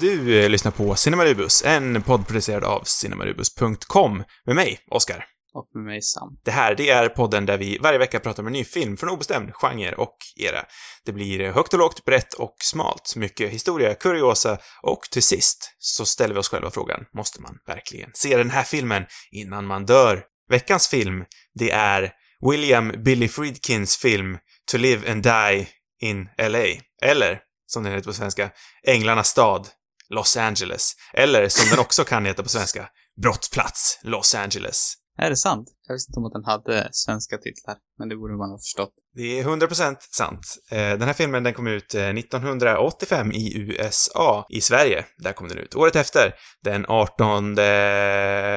[0.00, 5.24] Du eh, lyssnar på Cinemarubus, en podd producerad av cinemarubus.com med mig, Oskar.
[5.54, 6.38] Och med mig Sam.
[6.44, 9.10] Det här, det är podden där vi varje vecka pratar om en ny film från
[9.10, 10.64] obestämd genre och era.
[11.04, 16.06] Det blir högt och lågt, brett och smalt, mycket historia, kuriosa och till sist så
[16.06, 20.22] ställer vi oss själva frågan, måste man verkligen se den här filmen innan man dör?
[20.48, 22.12] Veckans film, det är
[22.50, 24.38] William Billy Friedkins film
[24.70, 25.68] To Live and Die
[26.00, 26.66] in LA.
[27.02, 28.50] Eller, som den heter på svenska,
[28.86, 29.68] Änglarnas stad,
[30.14, 30.92] Los Angeles.
[31.14, 32.88] Eller, som den också kan heta på svenska,
[33.22, 34.94] Brottsplats, Los Angeles.
[35.18, 35.68] Är det sant?
[35.86, 38.92] Jag visste inte om att den hade svenska titlar, men det borde man ha förstått.
[39.14, 40.40] Det är 100% sant.
[40.70, 44.46] Eh, Den här filmen den kom ut eh, 1985 i USA.
[44.48, 46.34] I Sverige, där kom den ut året efter,
[46.64, 47.52] den 18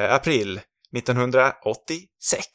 [0.10, 0.62] april
[0.98, 2.48] 1986.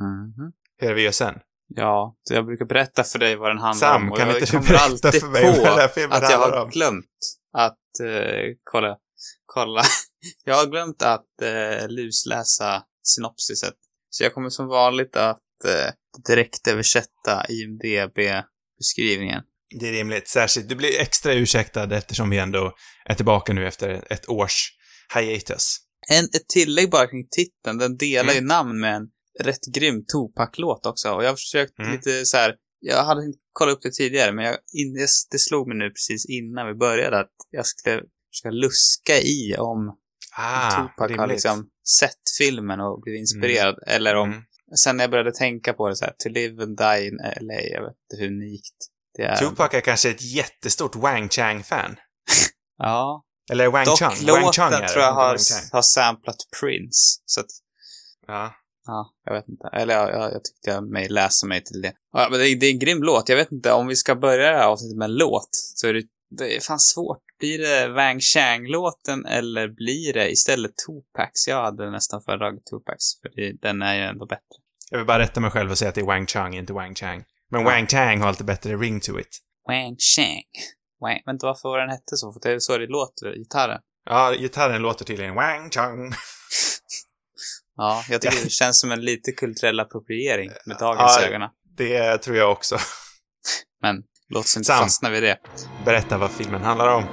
[0.00, 0.52] Mhm.
[0.78, 1.34] Hur är vi gör sen?
[1.74, 4.12] Ja, så jag brukar berätta för dig vad den handlar Sam, om.
[4.12, 6.38] och kan inte du berätta alltid för mig på vad den här filmen att jag
[6.38, 6.70] handlar har om?
[6.70, 7.06] glömt
[7.52, 8.96] att eh, kolla,
[9.46, 9.82] kolla.
[10.44, 13.74] jag har glömt att eh, lusläsa synopsiset.
[14.10, 15.92] Så jag kommer som vanligt att eh,
[16.28, 19.42] direkt översätta IMDB-beskrivningen.
[19.80, 20.28] Det är rimligt.
[20.28, 22.72] Särskilt, du blir extra ursäktad eftersom vi ändå
[23.04, 24.68] är tillbaka nu efter ett års
[25.14, 25.76] hiatus.
[26.10, 27.78] En, ett tillägg bara kring titeln.
[27.78, 28.34] Den delar Mm.
[28.34, 29.06] ju namn med en
[29.40, 31.10] rätt grym Tupac-låt också.
[31.12, 31.92] Och jag har försökt Mm.
[31.92, 32.54] lite så här.
[32.84, 34.56] Jag hade inte kollat upp det tidigare, men jag,
[35.30, 38.02] det, slog mig nu precis innan vi började att jag skulle
[38.32, 39.98] försöka luska i om
[40.38, 41.28] Ah, Tupac har rimligt.
[41.28, 41.68] liksom
[42.00, 43.78] sett filmen och blivit inspirerad.
[43.86, 44.42] Eller om, Mm.
[44.84, 47.54] sen när jag började tänka på det så här, to live and die in LA,
[47.60, 48.76] jag vet inte hur unikt
[49.16, 49.36] det är.
[49.36, 51.96] Tupac är kanske ett jättestort Wang Chang-fan.
[52.78, 53.24] Ja.
[53.50, 54.08] Eller Wang Dock Chang.
[54.26, 57.20] Wang Chang låten är det, tror jag har, Wang har samplat Prince.
[57.26, 57.46] Så att
[58.26, 58.54] Ja.
[58.86, 59.68] Ja, jag vet inte.
[59.72, 61.92] Eller jag, jag, jag tyckte jag mig läsa mig till det.
[62.12, 63.28] Ja, men det, är- det är en grym låt.
[63.28, 65.94] Jag vet inte, om vi ska börja det här avsnittet med en låt så är
[65.94, 67.18] det, det är fan svårt.
[67.38, 71.48] Blir det Wang Chang-låten eller blir det istället Tupacs?
[71.48, 74.42] Jag hade nästan föredragit Tupacs, för det, den är ju ändå bättre.
[74.90, 76.94] Jag vill bara rätta mig själv och säga att det är Wang Chang, inte Wang
[76.94, 77.24] Chang.
[77.50, 77.66] Men Ja.
[77.70, 79.38] Wang Chang har alltid bättre ring to it.
[79.68, 80.42] Wang Chang.
[81.00, 82.32] Wang, vänta, varför var den hette så?
[82.32, 83.80] För det är så det låter, gitarren.
[84.04, 86.12] Ja, gitarren låter tydligen Wang Chang.
[87.76, 91.26] Ja, jag tycker det känns som en lite kulturell appropriering med dagens Ja.
[91.26, 91.42] ögon.
[91.76, 92.78] Det tror jag också.
[93.82, 93.96] Men
[94.28, 94.78] låt oss inte Sam.
[94.84, 95.36] fastna vid det.
[95.84, 97.04] Berätta vad filmen handlar om.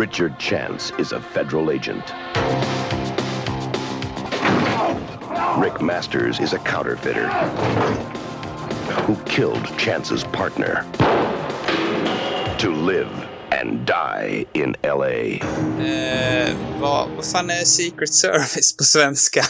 [0.00, 2.04] Richard Chance is a federal agent.
[5.62, 7.28] Rick Masters is a counterfeiter
[9.06, 10.84] who killed Chance's partner
[12.58, 13.08] to live
[13.50, 15.40] and die in LA.
[15.84, 19.42] Eh, vad, vad fan är Secret Service på svenska?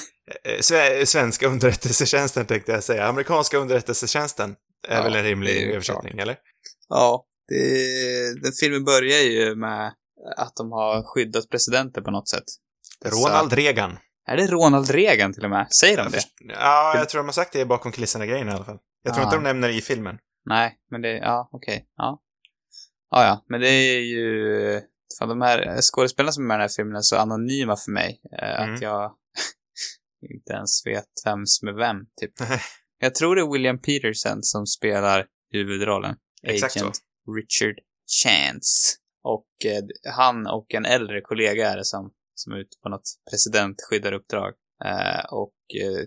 [0.44, 3.06] Eh, sve- Svenska underrättelsetjänsten tänkte jag säga.
[3.06, 4.56] Amerikanska underrättelsetjänsten
[4.88, 6.36] är Ja, väl en rimlig översättning, eller?
[6.88, 9.92] Ja, det, den filmen börjar ju med
[10.36, 12.44] att de har skyddat presidenten på något sätt.
[13.04, 13.98] Ronald Reagan.
[14.28, 15.66] Är det Ronald Reagan till och med?
[15.80, 16.20] Säger de det?
[16.48, 18.78] Ja, jag tror de har sagt det bakom kulisserna-grejen i alla fall.
[19.02, 19.26] Jag tror Ah.
[19.26, 20.18] inte de nämner det i filmen.
[20.46, 22.20] Nej, men det, ja, okej, ja.
[23.10, 24.80] Ja, ja, men det är ju,
[25.18, 27.91] fan de här skådespelarna som är med i den här filmen är så anonyma för
[27.92, 28.74] mig, eh, Mm.
[28.74, 29.12] att jag
[30.30, 32.32] inte ens vet vem som är vem, typ.
[32.98, 36.16] jag tror det är William Peterson som spelar huvudrollen.
[36.42, 36.98] Exakt Agent
[37.36, 37.76] Richard
[38.22, 38.96] Chance.
[39.22, 43.10] Och eh, han och en äldre kollega är det som, som är ute på något
[43.30, 44.54] presidentskyddaruppdrag.
[44.84, 46.06] Eh, och eh,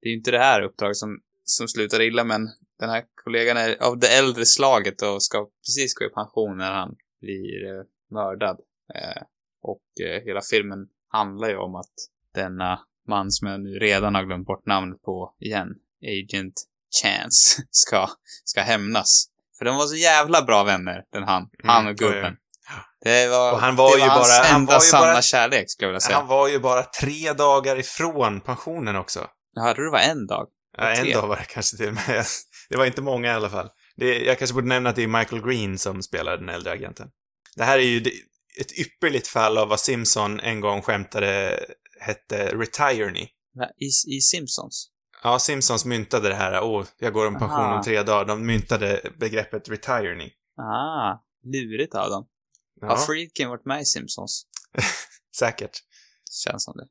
[0.00, 2.48] det är ju inte det här uppdraget som, som slutar illa, men
[2.78, 6.72] den här kollegan är av det äldre slaget och ska precis gå i pension när
[6.72, 8.60] han blir eh, mördad.
[8.94, 9.22] Eh,
[9.62, 11.94] och eh, hela filmen handlar ju om att
[12.34, 15.68] denna man som jag nu redan har glömt bort namnet på igen,
[16.02, 16.54] Agent
[17.02, 18.08] Chance, ska,
[18.44, 19.26] ska hämnas.
[19.58, 22.36] För de var så jävla bra vänner, den han, han och Mm, gubben.
[23.04, 25.12] Det var, Och han var det ju var hans bara- han enda var ju sanna
[25.12, 26.16] bara- kärlek, skulle jag vilja säga.
[26.16, 29.26] Han var ju bara tre dagar ifrån pensionen också.
[29.54, 30.46] Jag hörde det var en dag.
[30.76, 32.24] Ja, en dag var det kanske till och med.
[32.68, 33.68] Det var inte många i alla fall.
[33.96, 37.08] Det, jag kanske borde nämna att det är Michael Green som spelar den äldre agenten.
[37.56, 37.98] Det här är ju
[38.60, 41.60] ett ypperligt fall av vad Simpson en gång skämtade
[42.04, 43.28] hette retireny.
[43.80, 43.86] I,
[44.16, 44.90] I Simpsons.
[45.22, 47.76] Ja, Simpsons myntade det här, åh, jag går om pension Aha.
[47.76, 48.24] om tre dagar.
[48.24, 50.32] De myntade begreppet retireny.
[50.58, 52.26] Ah, lurigt av dem.
[52.80, 54.46] Ja, Har Friedkin varit med i Simpsons?
[55.38, 55.78] säkert.
[56.44, 56.86] Känns som det.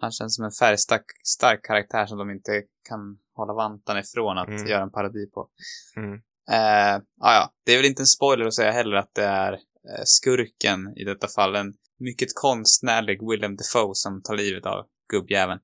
[0.00, 4.48] Han känns som en färgstark stark karaktär som de inte kan hålla vantarna ifrån att
[4.48, 4.66] Mm.
[4.66, 5.48] göra en parodi på.
[5.96, 6.14] Mm.
[6.50, 9.52] Eh, ah, ja, det är väl inte en spoiler att säga heller att det är
[9.52, 11.56] eh, skurken i detta fall.
[11.56, 15.60] En mycket konstnärlig Willem Dafoe som tar livet av gubbjäveln.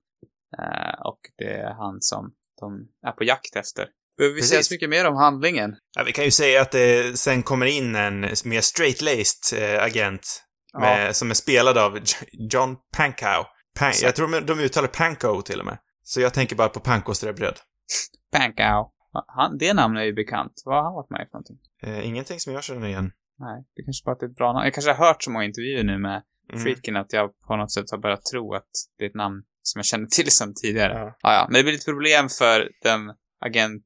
[0.59, 3.89] Eh, och det är han som de är på jakt efter.
[4.19, 5.77] Behöver vi säga så mycket mer om handlingen?
[5.97, 10.45] Ja, vi kan ju säga att det sen kommer in en mer straight-laced eh, agent
[10.79, 11.99] Med, Som är spelad av
[12.33, 13.45] John Pankow.
[13.79, 15.79] Pan, jag tror de, de uttalar Pankow till och med.
[16.03, 17.59] Så jag tänker bara på pankoströbröd.
[18.33, 18.91] Pankow.
[19.27, 20.63] Han, det namnet är ju bekant.
[20.65, 21.59] Vad har han varit med i för någonting?
[21.83, 23.13] Eh, ingenting som jag känner igen.
[23.39, 24.65] Nej, det kanske bara är ett bra namn.
[24.65, 26.23] Jag kanske har hört så många intervjuer nu med
[26.53, 26.63] Mm.
[26.63, 29.79] Friedkin att jag på något sätt har börjat tro att det är ett namn som
[29.79, 30.93] jag känner till sedan tidigare.
[30.93, 31.17] Ja.
[31.23, 31.47] Ja, ja.
[31.51, 33.01] Men det blir lite problem för den
[33.41, 33.85] agent,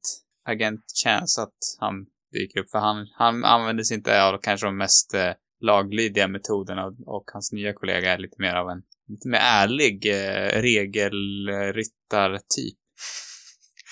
[0.49, 1.95] agent Chance att han
[2.33, 2.71] dyker upp.
[2.71, 7.25] För han, han använder sig inte av kanske de mest eh, laglydiga metoderna och, och
[7.33, 12.79] hans nya kollega är lite mer av en lite mer ärlig eh, regelryttartyp.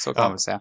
[0.04, 0.28] Så kan Ja.
[0.28, 0.60] man väl säga.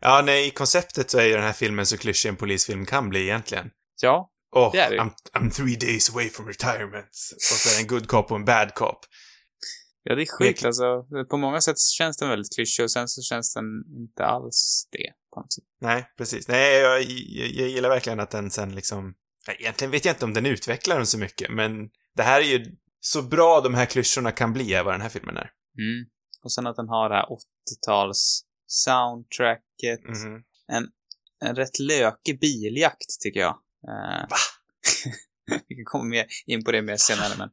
[0.00, 3.08] Ja, nej, i konceptet så är ju den här filmen så klyschig en polisfilm kan
[3.08, 3.70] bli egentligen.
[4.02, 4.96] Ja, Oh, Det är det.
[4.96, 7.08] I'm, I'm three days away from retirement.
[7.34, 8.98] Och så är det en good cop och en bad cop.
[10.02, 11.06] ja det är sjukt alltså.
[11.30, 13.64] På många sätt känns den väldigt klyschig och sen så känns den
[13.96, 15.64] inte alls det på något sätt.
[15.80, 16.48] Nej, precis.
[16.48, 19.14] Nej, jag, jag, jag gillar verkligen att den sen liksom...
[19.58, 21.72] Egentligen vet jag inte om den utvecklar den så mycket, men
[22.16, 25.08] det här är ju så bra de här klyschorna kan bli, är vad den här
[25.08, 25.50] filmen är.
[25.78, 26.06] Mm.
[26.42, 30.04] Och sen att den har det här 80-tals soundtracket.
[30.04, 30.42] Mhm.
[31.44, 33.58] En rätt lökig biljakt, tycker jag.
[33.88, 34.36] Eh, Va?
[35.68, 37.48] Vi kan komma mer in på det mer senare, men...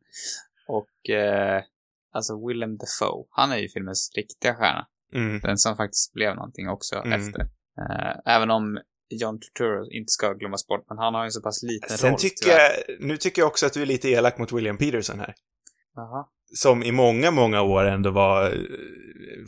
[0.68, 1.62] Och, eh,
[2.14, 3.26] alltså Willem Dafoe.
[3.30, 4.88] Han är ju filmens riktiga stjärna.
[5.14, 5.40] Mm.
[5.40, 7.22] Den som faktiskt blev någonting också Mm.
[7.22, 7.42] efter.
[7.42, 8.80] Eh, även om
[9.10, 12.20] John Turturro inte ska glömmas bort, men han har ju så pass liten Sen roll.
[12.20, 15.36] tycker jag, nu tycker jag också att du är lite elak mot William Peterson här.
[15.96, 16.26] Jaha.
[16.54, 18.58] Som i många, många år ändå var, eh,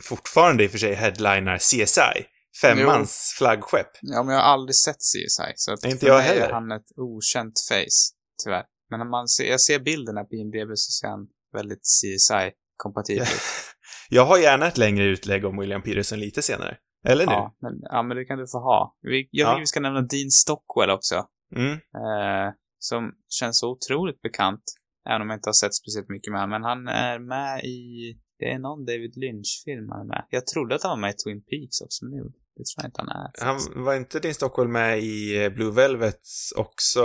[0.02, 2.26] fortfarande i och för sig, headliner CSI.
[2.60, 3.90] Femmans flaggskepp.
[4.00, 6.48] Ja, men jag har aldrig sett CSI, så att Inte jag heller.
[6.48, 8.14] är han ett okänt face,
[8.44, 8.64] tyvärr.
[8.90, 13.28] Men när man ser, jag ser bilderna på IMDB så ser han väldigt CSI-kompatibel ut.
[14.10, 16.76] Jag har gärna ett längre utlägg om William Peterson lite senare.
[17.06, 17.32] Eller nu?
[17.32, 18.96] Ja, men, ja, men det kan du få ha.
[19.02, 19.52] Vi, jag Ja.
[19.52, 21.26] tycker vi ska nämna Dean Stockwell också.
[21.56, 21.72] Mm.
[21.72, 24.62] Eh, som känns otroligt bekant.
[25.08, 28.12] Även om jag inte har sett speciellt mycket med Men han är med i...
[28.38, 30.26] Det är någon David Lynch-film han är med.
[30.30, 32.22] Jag trodde att han var med i Twin Peaks också, men det,
[32.56, 33.30] det tror jag inte han är.
[33.46, 36.20] Han var inte din Stockholm med i eh, Blue Velvet
[36.56, 37.00] också?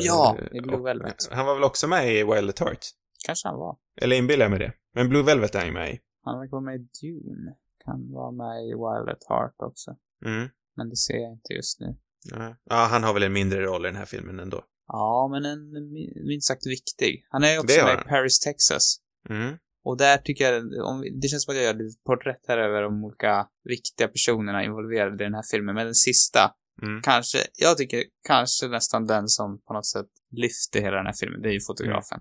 [0.00, 1.28] Ja, i Eh, Blue Velvet.
[1.30, 2.86] Han var väl också med i Wild at Heart?
[3.26, 3.76] Kanske han var.
[3.96, 4.72] Eller inbillar jag mig det?
[4.94, 6.00] Men Blue Velvet är han ju med i.
[6.24, 7.56] Han verkar vara med i Dune.
[7.84, 9.96] Kan vara med i Wild at Heart också.
[10.24, 10.48] Mm.
[10.76, 11.96] Men det ser jag inte just nu.
[12.30, 12.56] Ja.
[12.64, 14.64] ja, han har väl en mindre roll i den här filmen ändå.
[14.86, 17.26] Ja, men en mi- minst sagt viktig.
[17.30, 18.08] Han är också med i.
[18.08, 18.96] Paris, Texas.
[19.30, 19.56] Mm.
[19.84, 22.82] Och där tycker jag, om, det känns som att jag gör lite porträtt här över
[22.82, 25.74] de olika viktiga personerna involverade i den här filmen.
[25.74, 27.02] Men den sista, Mm.
[27.02, 31.42] kanske, jag tycker kanske nästan den som på något sätt lyfter hela den här filmen,
[31.42, 32.20] det är ju fotografen.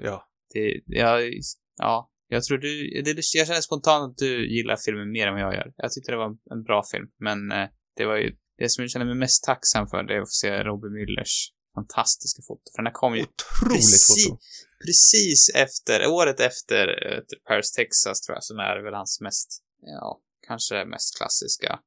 [0.00, 0.28] Ja.
[0.54, 1.32] Det, jag,
[1.76, 5.42] ja, jag tror du, det, jag känner spontant att du gillar filmen mer än vad
[5.42, 5.72] jag gör.
[5.76, 8.90] Jag tyckte det var en, bra film, men eh, det var ju, det som jag
[8.90, 11.34] känner mig mest tacksam för, det är att få se Robbie Müllers
[11.74, 12.62] fantastiska foto.
[12.76, 14.26] För den här kom ju Otroligt Precis.
[14.28, 14.38] foto.
[14.86, 20.20] Precis efter, året efter eh, Paris, Texas tror jag, som är väl hans mest, ja,
[20.46, 21.80] kanske mest klassiska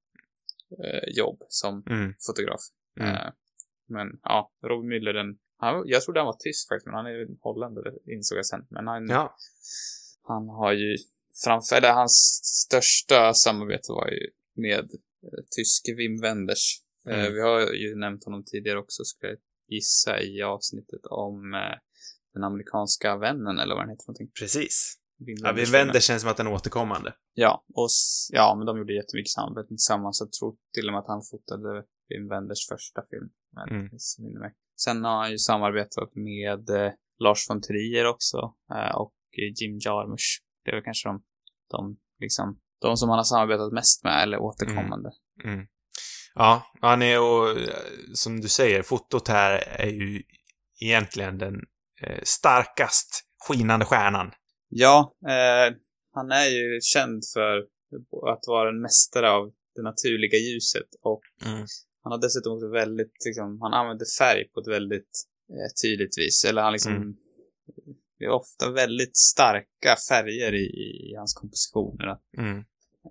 [0.84, 2.14] eh, jobb som Mm.
[2.28, 2.62] fotograf.
[3.00, 3.16] Mm.
[3.16, 3.32] Eh,
[3.88, 7.28] men ja, Robbie Müller, den, han, jag trodde han var tysk faktiskt, men han är
[7.42, 8.66] holländare, insåg jag sen.
[8.70, 9.36] Men han, Ja.
[10.24, 10.98] han har ju
[11.44, 14.80] framför, eller hans största samarbete var ju med
[15.24, 16.82] eh, tyske Wim Wenders.
[17.08, 17.34] Eh, Mm.
[17.34, 21.78] vi har ju nämnt honom tidigare också, skulle jag gissa, i avsnittet om eh,
[22.34, 24.32] den amerikanska vännen, eller vad den heter någonting.
[24.40, 24.98] Precis.
[25.26, 27.14] Ja, vi vänder känns som att den är återkommande.
[27.34, 27.90] Ja, och
[28.30, 30.20] ja, men de gjorde jättemycket samarbete tillsammans.
[30.20, 33.30] Jag tror till och med att han fotade Wim Wenders första film.
[33.56, 33.90] Men Mm.
[34.84, 38.38] Sen har han ju samarbetat med eh, Lars von Trier också
[38.76, 39.14] eh, och
[39.56, 40.44] Jim Jarmusch.
[40.66, 41.24] Det är väl kanske de,
[41.72, 45.12] de, liksom, de som han har samarbetat mest med, eller återkommande.
[45.44, 45.66] Mm.
[46.34, 47.74] Ja, ja nej, och eh,
[48.14, 50.24] som du säger, fotot här är ju
[50.82, 51.56] egentligen den
[52.24, 54.32] starkast skinande stjärnan.
[54.70, 55.76] Ja, eh,
[56.14, 57.58] han är ju känd för
[58.34, 61.66] att vara en mästare av det naturliga ljuset och Mm.
[62.04, 66.46] Han har dessutom också väldigt, liksom, han använder färg på ett väldigt eh, tydligt vis.
[66.46, 67.16] Eller han liksom, Mm.
[68.20, 70.66] det är ofta väldigt starka färger i,
[71.12, 72.18] i hans kompositioner.
[72.38, 72.58] Mm.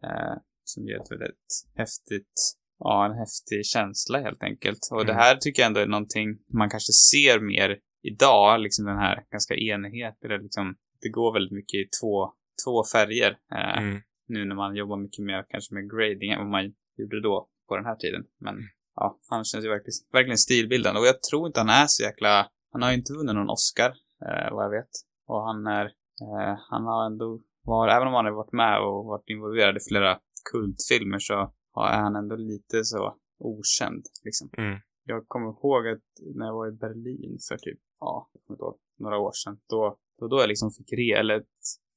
[0.04, 2.34] Eh, som ger ett väldigt häftigt,
[2.78, 4.88] ja, en häftig känsla helt enkelt.
[4.90, 5.22] Och det Mm.
[5.22, 6.28] här tycker jag ändå är någonting
[6.58, 11.52] man kanske ser mer idag, liksom den här ganska enighet, eller liksom, det går väldigt
[11.52, 12.32] mycket i två,
[12.64, 13.38] två färger.
[13.52, 14.00] Eh, Mm.
[14.26, 17.76] nu när man jobbar mycket mer kanske med grading än vad man gjorde då på
[17.76, 18.24] den här tiden.
[18.38, 18.56] Men
[18.96, 22.48] ja, han känns ju verkligen, verkligen stilbildande och jag tror inte han är så jäkla,
[22.72, 23.90] han har ju inte vunnit någon Oscar,
[24.26, 24.90] eh, vad jag vet.
[25.26, 25.84] Och han är,
[26.22, 29.80] eh, han har ändå varit, även om han har varit med och varit involverad i
[29.88, 30.18] flera
[30.52, 31.34] kultfilmer så
[31.76, 34.50] är han ändå lite så okänd liksom.
[34.58, 34.78] Mm.
[35.04, 36.02] Jag kommer ihåg att
[36.34, 39.58] när jag var i Berlin för typ ja, ihåg, några år sedan.
[39.68, 41.42] Då, då, då jag liksom fick re, eller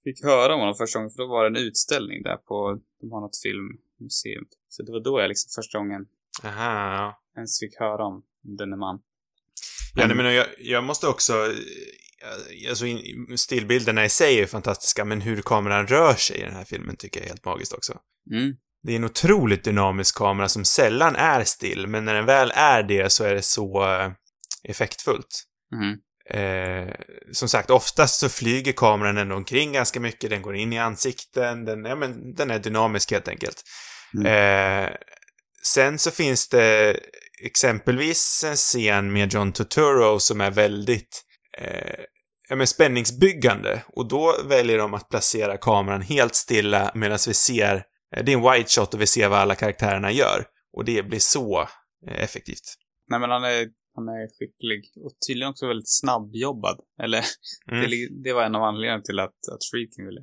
[0.03, 3.11] fick höra om honom första gången, för då var det en utställning där på, de
[3.11, 4.45] har något filmmuseum.
[4.69, 6.05] Så det var då jag liksom första gången
[6.43, 8.99] Aha, ens fick höra om denne man.
[9.95, 11.33] Ja, Men- nej, men jag, jag måste också...
[11.33, 11.49] eh,
[12.69, 12.85] Alltså,
[13.37, 17.19] stillbilderna i sig är fantastiska, men hur kameran rör sig i den här filmen tycker
[17.19, 17.99] jag är helt magiskt också.
[18.31, 18.55] Mm.
[18.83, 22.83] Det är en otroligt dynamisk kamera som sällan är still, men när den väl är
[22.83, 24.11] det så är det så eh,
[24.63, 25.43] effektfullt.
[25.73, 25.97] Mhm.
[26.29, 26.93] Eh,
[27.31, 31.65] som sagt, oftast så flyger kameran ändå omkring ganska mycket, den går in i ansikten,
[31.65, 33.63] den, ja, men, den är dynamisk helt enkelt.
[34.25, 34.89] Eh,
[35.63, 36.99] sen så finns det
[37.43, 41.23] exempelvis en scen med John Turturro som är väldigt
[41.57, 42.03] eh,
[42.49, 47.75] ja, men spänningsbyggande och då väljer de att placera kameran helt stilla medan vi ser,
[48.15, 50.45] eh, det är en wide shot och vi ser vad alla karaktärerna gör.
[50.77, 51.61] Och det blir så
[52.07, 52.75] eh, effektivt.
[53.09, 56.77] Nej, men han är, han är skicklig och tydligen också väldigt snabbjobbad.
[57.03, 57.25] Eller,
[57.71, 57.89] Mm.
[57.89, 60.21] det, det var en av anledningarna till att, att Friedkin ville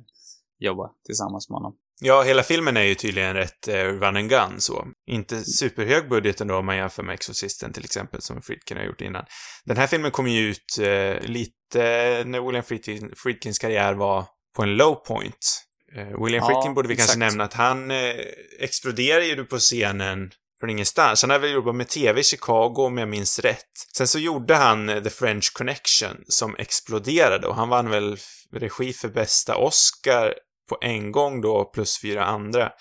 [0.59, 1.77] jobba tillsammans med honom.
[2.03, 4.87] Ja, hela filmen är ju tydligen rätt eh, run and gun så.
[5.07, 9.01] Inte superhög budget ändå om man jämför med Exorcisten till exempel, som Friedkin har gjort
[9.01, 9.25] innan.
[9.65, 14.25] Den här filmen kom ju ut eh, lite när William Friedkin, Friedkins karriär var
[14.55, 15.63] på en low point.
[15.95, 17.19] Eh, William Ja, Friedkin borde vi kanske exakt.
[17.19, 18.15] nämna att han eh,
[18.59, 21.21] exploderar ju på scenen från ingenstans.
[21.21, 23.87] Han har väl jobbat med TV i Chicago om jag minns rätt.
[23.97, 28.17] Sen så gjorde han eh, The French Connection som exploderade och han vann väl
[28.53, 30.33] regi för bästa Oscar
[30.69, 32.71] på en gång då, plus fyra andra.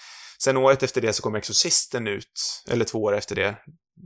[0.42, 3.56] Sen året efter det så kom Exorcisten ut, eller två år efter det,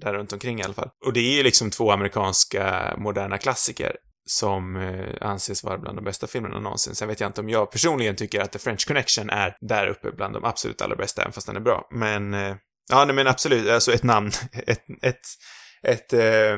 [0.00, 0.90] där runt omkring i alla fall.
[1.06, 6.04] Och det är ju liksom två amerikanska moderna klassiker som eh, anses vara bland de
[6.04, 6.94] bästa filmerna någonsin.
[6.94, 10.10] Sen vet jag inte om jag personligen tycker att The French Connection är där uppe
[10.10, 11.88] bland de absolut allra bästa, även fast den är bra.
[11.90, 12.56] Men, eh,
[12.90, 14.30] ja, nej, men absolut, alltså ett namn,
[14.66, 15.20] ett, ett,
[15.82, 16.56] ett eh,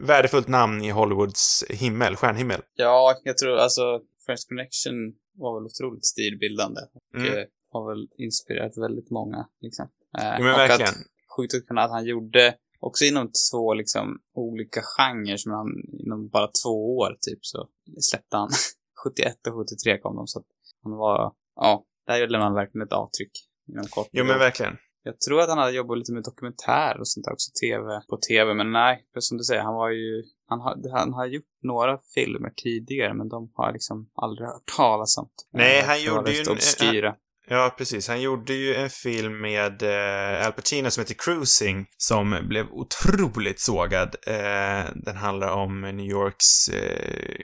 [0.00, 2.60] värdefullt namn i Hollywoods himmel, stjärnhimmel.
[2.74, 4.94] Ja, jag tror alltså French Connection
[5.34, 6.80] var väl otroligt stilbildande.
[6.94, 7.38] Och Mm.
[7.38, 9.88] eh, har väl inspirerat väldigt många, liksom.
[10.18, 10.88] Eh, Jo, men verkligen.
[10.90, 10.96] Att,
[11.36, 15.68] sjukt att kunna att han gjorde, också inom två liksom olika genrer, som han
[15.98, 17.68] inom bara två år typ så
[18.00, 18.48] släppte han.
[19.04, 20.46] 71 och 73 kom de, så att
[20.82, 23.30] han var, ja, där lämnade han verkligen ett avtryck
[23.68, 24.08] inom kort.
[24.12, 24.76] Jo, men verkligen.
[25.04, 28.16] Jag tror att han hade jobbat lite med dokumentär och sånt där också, TV, på
[28.28, 31.98] TV, men nej, som du säger, han var ju, han har, han har gjort några
[32.14, 35.28] filmer tidigare, men de har liksom aldrig hört talas om.
[35.52, 37.14] Nej, Eh, han gjorde ju en- obskyra.
[37.48, 38.08] Ja, precis.
[38.08, 43.60] Han gjorde ju en film med eh, Al Pacino som heter Cruising, som blev otroligt
[43.60, 44.16] sågad.
[44.26, 47.38] Eh, den handlar om New Yorks eh,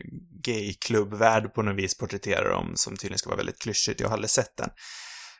[0.45, 4.01] gayklubbvärld på något vis, porträtterar dem, som tydligen ska vara väldigt klyschigt.
[4.01, 4.71] Jag har aldrig sett den.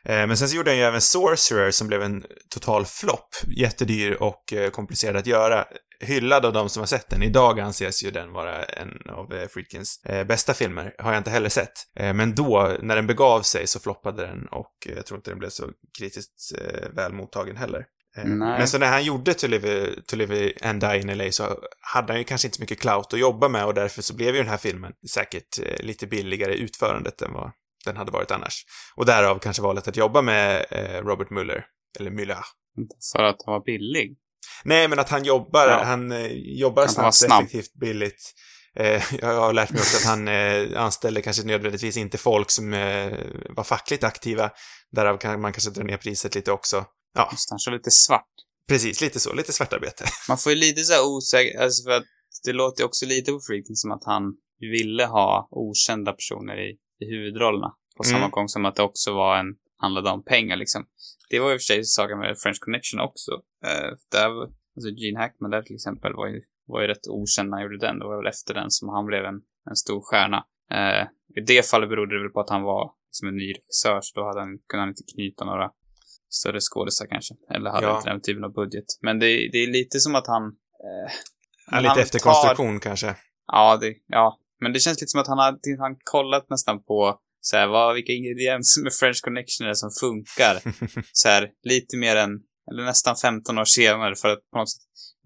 [0.05, 3.29] Eh, men sen så gjorde han ju även Sorcerer som blev en total flopp.
[3.57, 5.65] Jättedyr och eh, komplicerad att göra.
[6.01, 7.23] Hyllad av de som har sett den.
[7.23, 10.95] Idag anses ju den vara en av eh, Friedkins bästa filmer.
[10.97, 11.73] Har jag inte heller sett.
[11.95, 15.49] Men då, när den begav sig, så floppade den och jag tror inte den blev
[15.49, 16.51] så kritiskt
[16.95, 17.85] väl mottagen heller.
[18.15, 18.57] Nej.
[18.57, 22.13] Men så när han gjorde To Live, to Live and Die in LA så hade
[22.13, 24.41] han ju kanske inte så mycket clout att jobba med och därför så blev ju
[24.41, 27.51] den här filmen säkert lite billigare i utförandet än vad
[27.85, 28.65] den hade varit annars.
[28.95, 31.65] Och därav kanske valet att jobba med eh, Robert Mueller.
[31.99, 32.43] Eller Müller.
[33.11, 34.17] För att han var billig.
[34.63, 35.83] Nej, men att han jobbar, Ja.
[35.83, 37.43] han eh, jobbar var snabbt, snabb.
[37.43, 38.33] effektivt, billigt.
[38.75, 42.73] Eh, jag har lärt mig också att han eh, anställde kanske nödvändigtvis inte folk som
[42.73, 43.17] eh,
[43.49, 44.51] var fackligt aktiva.
[44.91, 46.85] Därav kan man kanske dra ner priset lite också.
[47.15, 48.25] Ja, Just han kör lite svart.
[48.67, 49.01] precis.
[49.01, 49.33] Lite så.
[49.33, 50.05] Lite svartarbete.
[50.29, 52.03] Man får ju lite så här osäker, alltså för att
[52.45, 54.23] det låter ju också lite på Freaking som att han
[54.59, 57.73] ville ha okända personer i, i huvudrollerna.
[57.97, 58.11] På Mm.
[58.19, 60.85] samma gång som att det också var en, handlade om pengar liksom.
[61.29, 63.31] Det var ju i och för sig saken med French Connection också.
[63.31, 64.29] Uh, där,
[64.75, 67.77] alltså Gene Hackman där till exempel var ju, var ju rätt okänd när han gjorde
[67.87, 67.99] den.
[67.99, 70.45] Det var väl efter den som han blev en, en stor stjärna.
[70.71, 71.03] Eh,
[71.37, 74.19] I det fallet berodde det väl på att han var liksom en ny regissör, så
[74.19, 75.71] då hade han, kunde han inte knyta några
[76.29, 77.33] större skådisar kanske.
[77.53, 77.97] Eller hade Ja.
[77.97, 78.85] inte den typen av budget.
[79.01, 80.43] Men det, det är lite som att han...
[80.43, 81.11] Eh,
[81.71, 83.15] Ja, lite han efterkonstruktion kanske.
[83.47, 84.38] Ja, det, ja.
[84.61, 87.95] Men det känns lite som att han har han kollat nästan på så här, vad,
[87.95, 90.61] vilka ingredienser med French Connection är det som funkar.
[91.13, 92.29] så här, lite mer än,
[92.71, 94.83] eller nästan 15 år senare för att på något sätt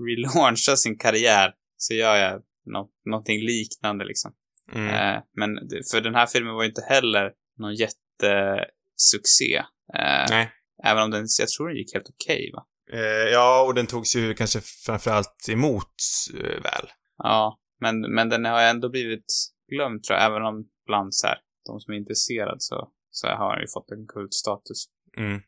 [0.08, 4.34] relauncha sin karriär så gör jag nå, någonting liknande liksom.
[4.74, 4.90] Mm.
[4.90, 5.50] Eh, men
[5.92, 9.56] för den här filmen var ju inte heller någon jättesuccé.
[9.96, 10.52] Eh, Nej.
[10.84, 12.66] även om den, jag tror den gick helt okej va?
[12.94, 15.94] Eh, ja, och den togs ju kanske framförallt emot
[16.34, 16.88] eh, väl.
[17.18, 19.30] Ja, men, men den har ändå blivit
[19.72, 21.38] glömd tror jag, även om bland så här,
[21.68, 24.80] de som är intresserade så, så har den ju fått en kultstatus.
[25.18, 25.42] Mm.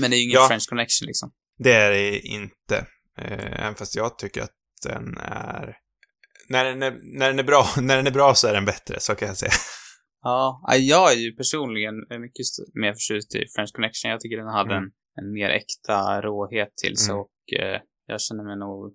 [0.00, 0.46] Men det är ju ingen Ja.
[0.48, 1.32] French Connection liksom.
[1.58, 2.76] Det är det inte.
[3.18, 5.76] Eh, även fast jag tycker att den är
[6.48, 9.00] när, den är, när, den är bra, när den är bra så är den bättre,
[9.00, 9.52] så kan jag säga.
[10.22, 14.10] Ja, ja, jag är ju personligen mycket mer förtjust i French Connection.
[14.10, 14.84] Jag tycker den hade Mm.
[14.84, 17.20] en, en mer äkta råhet till sig Mm.
[17.20, 18.94] och eh, jag känner mig nog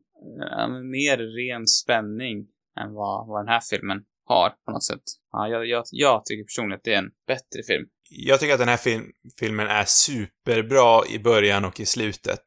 [0.52, 2.48] ja, mer ren spänning
[2.80, 5.02] än vad, vad den här filmen har på något sätt.
[5.32, 7.88] Ja, jag, jag, jag tycker personligen att det är en bättre film.
[8.10, 9.04] Jag tycker att den här film,
[9.40, 12.44] filmen är superbra i början och i slutet.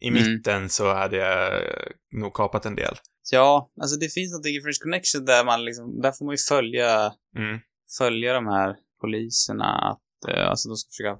[0.00, 0.22] I Mm.
[0.32, 2.94] mitten så hade jag eh, nog kapat en del.
[3.32, 6.38] Ja, alltså det finns någonting i French Connection där man liksom, där får man ju
[6.48, 7.58] följa, Mm.
[7.98, 11.18] följa de här poliserna att, eh, alltså de ska försöka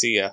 [0.00, 0.30] se,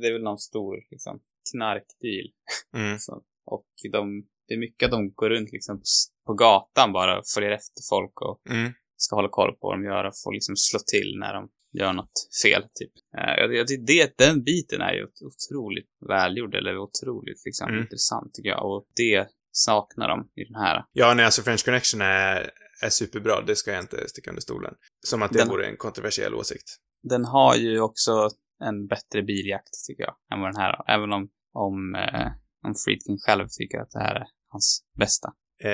[0.00, 1.20] det är väl någon stor liksom
[1.52, 2.28] knarkdeal.
[2.76, 2.98] Mm.
[3.04, 5.80] Så, och de, det är mycket att de går runt liksom
[6.28, 8.72] på, gatan bara följer efter folk och Mm.
[8.96, 11.42] ska hålla koll på vad de gör och får liksom slå till när de
[11.80, 12.92] gör något fel, typ.
[13.18, 17.80] Eh, jag, jag tycker det, den biten är ju otroligt välgjord, eller otroligt liksom Mm.
[17.80, 18.64] intressant tycker jag.
[18.70, 20.84] Och det saknar de i den här.
[20.92, 22.50] Ja, nej, alltså French Connection är,
[22.84, 23.40] är superbra.
[23.46, 24.74] Det ska jag inte sticka under stolen.
[25.06, 26.68] Som att det Den- vore en kontroversiell åsikt.
[27.02, 28.28] Den har ju också
[28.64, 30.94] en bättre biljakt, tycker jag, än vad den här har.
[30.94, 32.26] Även om, om, eh,
[32.66, 35.28] om Friedkin själv tycker att det här är hans bästa.
[35.64, 35.70] Eh,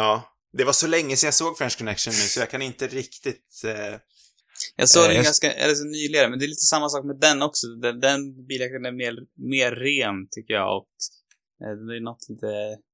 [0.00, 0.32] ja.
[0.52, 3.62] Det var så länge sedan jag såg French Connection nu, så jag kan inte riktigt...
[3.64, 4.00] Eh,
[4.76, 7.04] Jag såg Eh, den jag- ganska, eller så nyligen, men det är lite samma sak
[7.04, 7.66] med den också.
[7.66, 9.14] Den, den biljakten är mer,
[9.52, 10.76] mer ren, tycker jag.
[10.76, 10.88] Och
[11.62, 12.46] eh, det är något lite,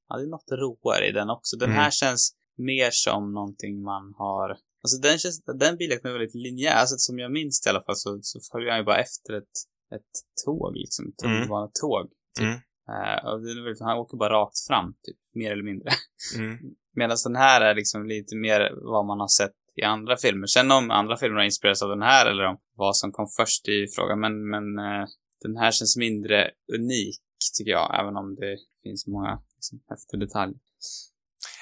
[0.08, 1.56] ja, det är något råare i den också.
[1.56, 1.82] Den Mm.
[1.82, 4.48] här känns mer som någonting man har,
[4.82, 6.74] alltså den känns, den biljakten är väldigt linjär.
[6.74, 9.32] Alltså som jag minns det i alla fall så, så följer han ju bara efter
[9.32, 9.54] ett,
[9.94, 10.12] ett
[10.44, 11.02] tåg, liksom.
[11.08, 11.34] Ett Mm.
[11.34, 12.06] tunnelbanetåg.
[12.38, 12.44] Typ.
[12.46, 12.58] Mm.
[12.88, 15.16] Eh, väldigt, han åker bara rakt fram, typ.
[15.34, 15.88] Mer eller mindre.
[16.36, 16.58] mm.
[16.94, 20.46] Medan den här är liksom lite mer vad man har sett i andra filmer.
[20.46, 23.68] Sen om andra filmer har inspirerats av den här eller om vad som kom först
[23.68, 24.20] i frågan.
[24.20, 25.06] Men, men eh,
[25.42, 27.20] den här känns mindre unik,
[27.58, 28.00] tycker jag.
[28.00, 30.56] Även om det finns många liksom, häftiga detaljer.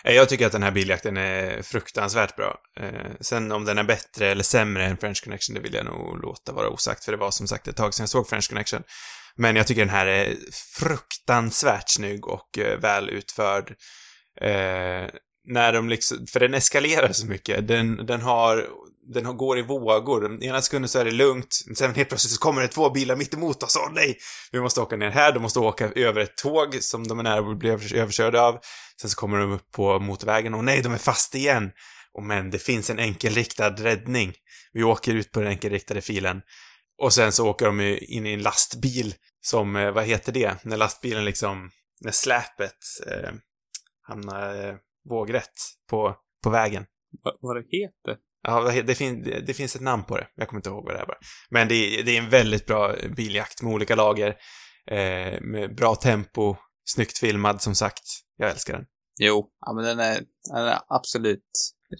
[0.05, 2.59] Eh, Jag tycker att den här biljakten är fruktansvärt bra.
[2.80, 6.23] Eh, sen om den är bättre eller sämre än French Connection, det vill jag nog
[6.23, 8.83] låta vara osagt, för det var som sagt ett tag sedan jag såg French Connection.
[9.36, 10.36] Men jag tycker den här är
[10.78, 13.71] fruktansvärt snygg och eh, väl utförd.
[14.40, 15.08] Eh,
[15.45, 17.69] när de liksom, för den eskalerar så mycket.
[17.69, 18.66] Den, den har,
[19.14, 20.21] den har, går i vågor.
[20.21, 23.16] Den ena sekunden så är det lugnt, sen helt plötsligt så kommer det två bilar
[23.16, 23.76] mitt emot oss.
[23.76, 24.19] Åh nej!
[24.52, 27.50] Vi måste åka ner här, de måste åka över ett tåg som de är nära
[27.50, 28.58] att bli överkörda av.
[29.00, 31.71] Sen så kommer de upp på motorvägen och nej, de är fast igen.
[32.12, 34.32] Och men det finns en enkelriktad räddning.
[34.73, 36.43] Vi åker ut på den enkelriktade filen.
[37.00, 40.65] Och sen så åker de ju in i en lastbil som, eh, vad heter det?
[40.65, 43.30] När lastbilen liksom, när släpet eh,
[44.02, 44.75] hamnar eh,
[45.08, 45.52] vågrätt
[45.91, 46.84] på, på vägen.
[47.25, 48.17] Va, vad det heter?
[48.43, 50.26] Ja, det, fin det finns ett namn på det.
[50.34, 51.19] Jag kommer inte ihåg vad det är bara.
[51.50, 54.28] Men det, är- det är en väldigt bra biljakt med olika lager.
[54.91, 58.02] Eh, med bra tempo, snyggt filmad som sagt.
[58.36, 58.84] Jag älskar den.
[59.19, 60.21] Jo, ja, men den är,
[60.54, 61.45] den är absolut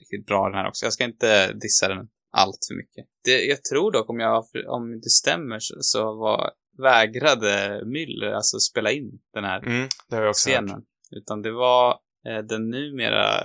[0.01, 0.87] riktigt bra den här också.
[0.87, 3.07] Jag ska inte dissa den allt för mycket.
[3.25, 8.59] Det, jag tror dock, om, jag, om det stämmer, så, så var, vägrade Müller alltså
[8.59, 10.37] spela in den här Mm, också hört.
[10.37, 10.83] scenen.
[11.11, 11.91] Utan det var
[12.27, 13.41] eh, den numera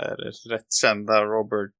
[0.50, 1.74] rätt kända Robert,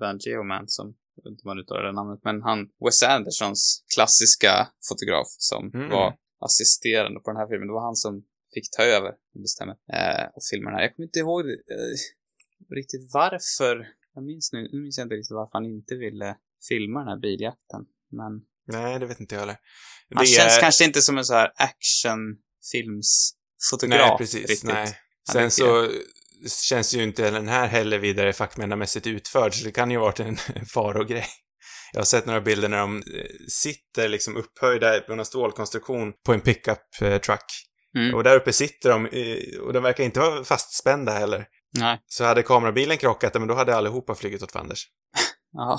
[0.00, 0.94] han Geoman som,
[1.26, 5.90] inte man uttalar det namnet, men han, Wes Andersons klassiska fotograf som Mm.
[5.90, 7.66] var assisterande på den här filmen.
[7.68, 10.82] Det var han som fick ta över, om det stämmer, eh, och den här.
[10.82, 11.94] Jag kommer inte ihåg eh,
[12.74, 16.36] riktigt varför, jag minns nu, nu minns jag inte riktigt varför han inte ville
[16.68, 17.80] filma den här biljakten.
[18.12, 18.32] Men
[18.66, 19.56] Nej, det vet inte jag heller.
[20.14, 24.08] han Det känns är- kanske inte som en så här actionfilmsfotograf.
[24.08, 24.48] Nej, precis.
[24.48, 24.64] riktigt.
[24.64, 24.98] Nej.
[25.32, 25.88] Sen så
[26.68, 30.20] känns ju inte den här heller vidare fackmannamässigt utförd, så det kan ju ha varit
[30.20, 30.36] en,
[30.74, 31.26] farogrej.
[31.92, 33.02] Jag har sett några bilder när de eh,
[33.48, 37.44] sitter liksom upphöjda på en stålkonstruktion på en pickup eh, truck.
[37.96, 38.14] Mm.
[38.14, 41.46] Och där uppe sitter de, eh, och de verkar inte vara fastspända heller.
[41.78, 42.00] Nej.
[42.06, 44.86] Så hade kamerabilen krockat, men då hade allihopa flugit åt fanders.
[45.56, 45.78] Ja.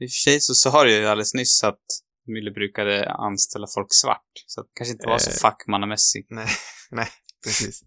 [0.00, 1.80] I och för sig så sa du ju alldeles nyss att
[2.28, 4.30] Müller brukade anställa folk svart.
[4.46, 5.36] Så det kanske inte var så Eh.
[5.42, 6.26] fackmannamässig.
[6.30, 6.46] Nej,
[6.90, 7.08] nej,
[7.44, 7.80] precis.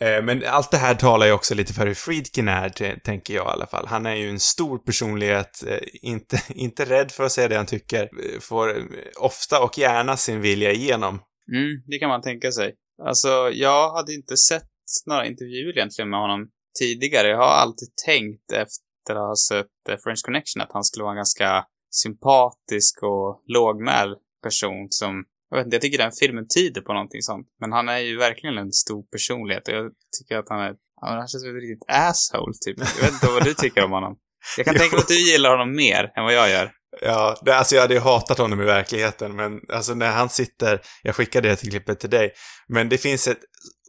[0.00, 3.44] Eh, Men allt det här talar ju också lite för hur Friedkin är, tänker jag
[3.46, 3.86] i alla fall.
[3.86, 7.66] Han är ju en stor personlighet, eh, inte, inte rädd för att säga det han
[7.66, 8.08] tycker,
[8.40, 11.14] får ofta och gärna sin vilja igenom.
[11.52, 12.74] Mm, det kan man tänka sig.
[13.02, 14.68] Alltså, jag hade inte sett
[15.06, 16.48] några intervjuer egentligen med honom
[16.78, 17.28] tidigare.
[17.28, 21.12] Jag har alltid tänkt efter att ha sett eh, French Connection att han skulle vara
[21.12, 26.80] en ganska sympatisk och lågmäld person som jag vet inte, jag tycker den filmen tyder
[26.80, 27.46] på någonting sånt.
[27.60, 31.28] Men han är ju verkligen en stor personlighet och jag tycker att han är, han
[31.28, 32.76] känns som ett riktigt asshole typ.
[32.78, 34.16] Jag vet inte vad du tycker om honom.
[34.56, 36.72] Jag kan tänka mig att du gillar honom mer än vad jag gör.
[37.00, 40.80] Ja, det, alltså jag hade ju hatat honom i verkligheten, men alltså när han sitter,
[41.02, 42.32] jag skickade det till klippet till dig,
[42.68, 43.38] men det finns ett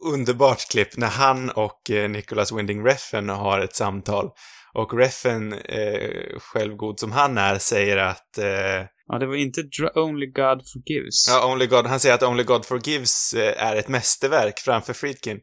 [0.04, 4.30] underbart klipp när han och eh, Nicholas Winding Refn har ett samtal.
[4.72, 9.60] Och Refn, eh, självgod som han är, säger att eh, Ja, det var inte
[9.94, 11.28] Only God Forgives.
[11.28, 15.40] Ja, Only God, han säger att Only God Forgives eh, är ett mästerverk framför Friedkin.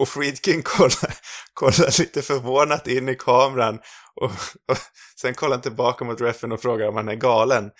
[0.00, 1.14] Och Friedkin kollar,
[1.54, 3.78] kollar lite förvånat in i kameran
[4.20, 4.30] och,
[4.70, 4.76] och
[5.20, 7.70] sen kollar han tillbaka mot refen och frågar om han är galen.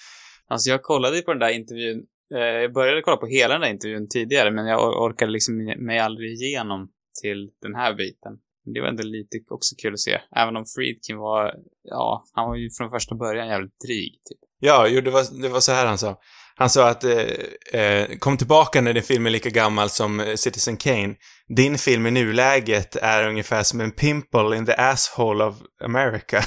[0.48, 2.02] Alltså jag kollade ju på den där intervjun.
[2.34, 5.98] Eh, jag började kolla på hela den där intervjun tidigare, men jag orkade liksom mig
[5.98, 6.90] aldrig igenom
[7.22, 8.32] till den här biten.
[8.74, 10.20] Det var ändå lite också kul att se.
[10.36, 14.38] Även om Friedkin var, ja, han var ju från första början jävligt dryg, typ.
[14.60, 16.20] Ja, jo, det var, det var så här han sa.
[16.56, 20.34] Han sa att eh, eh, kom tillbaka när din film är lika gammal som eh,
[20.34, 21.14] Citizen Kane.
[21.56, 26.44] Din film i nuläget är ungefär som en pimple in the asshole of America.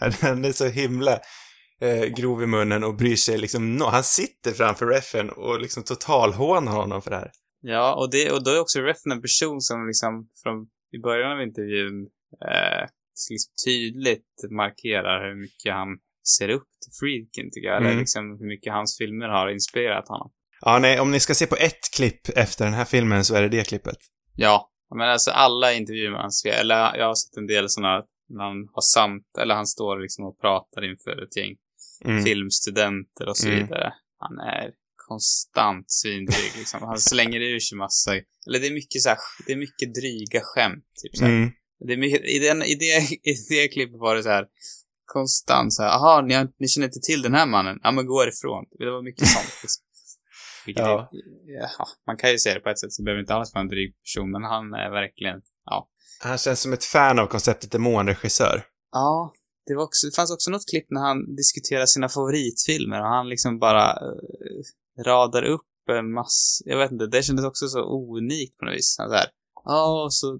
[0.20, 1.18] Den är så himla
[1.82, 5.82] eh, grov i munnen och bryr sig liksom no Han sitter framför refen och liksom
[5.82, 7.30] totalhånar honom för det här.
[7.60, 10.66] Ja, och, det, och då är också Refn en person som liksom från
[10.96, 12.06] i början av intervjun
[12.50, 12.82] eh,
[13.30, 15.88] liksom tydligt markerar hur mycket han
[16.38, 17.76] ser upp till Friedkin, tycker jag.
[17.76, 18.00] Eller Mm.
[18.00, 20.30] liksom hur mycket hans filmer har inspirerat honom.
[20.60, 23.42] Ja, nej, om ni ska se på ett klipp efter den här filmen så är
[23.42, 23.96] det det klippet.
[24.36, 28.44] Ja, men alltså alla intervjuer med hans, eller jag har sett en del sådana när
[28.44, 31.56] han har samt, eller han står liksom och pratar inför ett gäng
[32.04, 32.24] Mm.
[32.24, 33.60] filmstudenter och så Mm.
[33.60, 33.92] vidare.
[34.18, 34.70] Han är
[35.08, 36.82] konstant svindryg liksom.
[36.82, 38.14] Han slänger ur sig massa,
[38.46, 41.24] eller det är mycket så här, det är mycket dryga skämt, typ så.
[41.24, 41.50] Mm.
[41.86, 42.96] Det är mycket, i, den, i, det,
[43.30, 44.46] I det klippet var det så här
[45.04, 47.80] konstant så här, aha, ni, har, ni känner inte till den här mannen?
[47.82, 48.64] Ja, men gå ifrån.
[48.78, 49.52] Det var mycket sånt.
[49.62, 49.82] Liksom.
[50.66, 51.10] Ja.
[51.12, 53.62] är, ja, man kan ju se det på ett sätt, så behöver inte alls vara
[53.62, 55.88] en dryg person, men han är verkligen, ja.
[56.20, 58.64] Han känns som ett fan av konceptet demonregissör.
[58.92, 59.32] Ja,
[59.66, 63.28] det, var också, det fanns också något klipp när han diskuterar sina favoritfilmer och han
[63.28, 67.80] liksom bara eh, radar upp en massa, jag vet inte, det kändes också så
[68.18, 68.96] unikt på något vis.
[68.98, 69.26] Han så här,
[69.64, 70.38] ja, så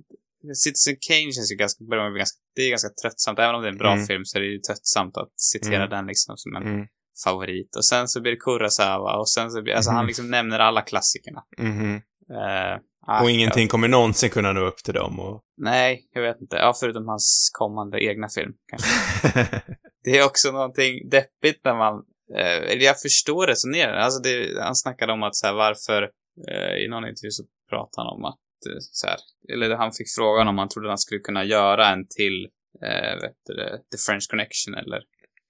[0.54, 1.84] Citizen Kane känns ju ganska,
[2.18, 3.38] ganska, det är ganska tröttsamt.
[3.38, 4.06] Även om det är en bra Mm.
[4.06, 5.90] film så är det ju tröttsamt att citera Mm.
[5.90, 6.86] den liksom som en Mm.
[7.24, 7.76] favorit.
[7.76, 9.96] Och sen så blir det Kurosawa och sen så blir, alltså Mhm.
[9.96, 11.42] han liksom nämner alla klassikerna.
[12.32, 15.42] Eh, Och ingenting kommer någonsin kunna nå upp till dem och...
[15.56, 16.56] Nej, jag vet inte.
[16.56, 18.90] Ja, förutom hans kommande egna film, kanske.
[20.04, 21.94] Det är också någonting deppigt när man,
[22.36, 24.04] eh, eller jag förstår resonerandet.
[24.04, 26.02] Alltså det, han snackade om att så här, varför,
[26.48, 29.16] eh, i någon intervju så pratade han om att, eh, så här,
[29.52, 32.48] eller han fick frågan om han trodde han skulle kunna göra en till,
[32.82, 33.54] eh, vet du,
[33.92, 35.02] The French Connection eller,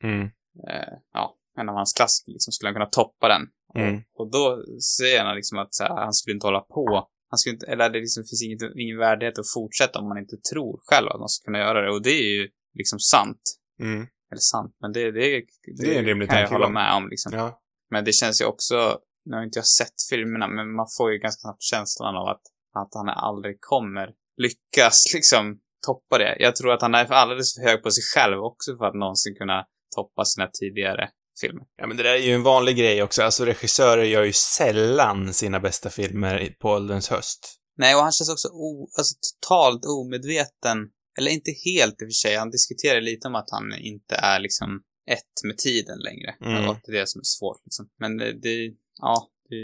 [0.04, 0.22] mm.
[0.68, 3.42] eh, ja, en av hans klassiker, liksom, skulle han kunna toppa den?
[3.74, 4.02] Mm.
[4.18, 4.64] Och då
[4.98, 7.08] säger han liksom att här, han skulle inte hålla på.
[7.30, 10.36] Han skulle inte, eller det liksom finns inget, ingen värdighet att fortsätta om man inte
[10.52, 11.90] tror själv att man ska kunna göra det.
[11.90, 13.42] Och det är ju liksom sant.
[13.80, 14.00] Mm.
[14.30, 17.08] Eller sant, men det, det, det, Det är en rimlig kan jag hålla med om
[17.08, 17.32] liksom.
[17.34, 17.60] Ja.
[17.90, 21.18] Men det känns ju också, nu har inte jag sett filmerna, men man får ju
[21.18, 22.42] ganska snabbt känslan av att,
[22.74, 26.36] att han aldrig kommer lyckas liksom toppa det.
[26.38, 29.34] Jag tror att han är alldeles för hög på sig själv också för att någonsin
[29.34, 31.62] kunna toppa sina tidigare filmer.
[31.76, 33.22] ja, men det där är ju en vanlig grej också.
[33.22, 37.58] Alltså regissörer gör ju sällan sina bästa filmer på ålderns höst.
[37.76, 40.78] Nej, och han känns också o, alltså, totalt omedveten.
[41.18, 42.36] Eller inte helt i och för sig.
[42.36, 46.34] Han diskuterar lite om att han inte är liksom ett med tiden längre.
[46.44, 46.68] Mm.
[46.68, 47.88] Och det är det som är svårt liksom.
[48.00, 49.56] Men det, det ja, det,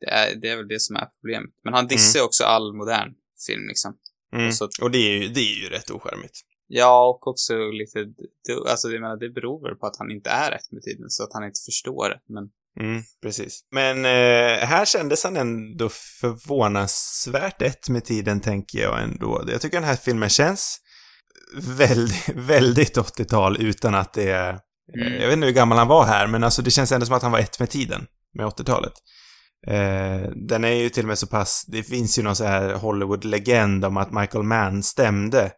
[0.00, 1.50] det, är, det är väl det som är problemet.
[1.64, 3.14] Men han dissar ju också all modern
[3.46, 3.96] film liksom.
[4.34, 4.46] Mm.
[4.48, 6.40] Och så- Och det är ju, det är ju rätt ocharmigt.
[6.68, 7.98] Ja, och också lite,
[8.70, 11.22] alltså jag menar, det beror väl på att han inte är ett med tiden, så
[11.22, 12.08] att han inte förstår.
[12.28, 12.48] Men
[12.80, 13.60] Mm, precis.
[13.70, 15.88] Men eh, här kändes han ändå
[16.20, 19.44] förvånansvärt ett med tiden, tänker jag ändå.
[19.48, 20.78] Jag tycker den här filmen känns
[21.78, 24.52] väldigt, väldigt 80-tal utan att det är...
[24.52, 24.58] eh,
[24.94, 25.12] Mm.
[25.12, 27.22] Jag vet inte hur gammal han var här, men alltså det känns ändå som att
[27.22, 28.92] han var ett med tiden, med 80-talet.
[29.66, 32.74] Eh, den är ju till och med så pass, det finns ju någon så här
[32.74, 35.52] Hollywood-legend om att Michael Mann stämde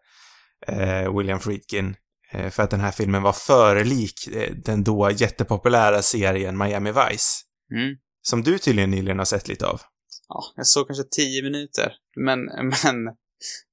[1.16, 1.96] William Friedkin
[2.32, 6.92] eh, för att den här filmen var för lik eh, den då jättepopulära serien Miami
[6.92, 7.44] Vice.
[7.72, 7.96] mm.
[8.22, 9.80] Som du tydligen nyligen har sett lite av.
[10.28, 11.92] ja, jag såg kanske tio minuter.
[12.16, 13.04] Men, men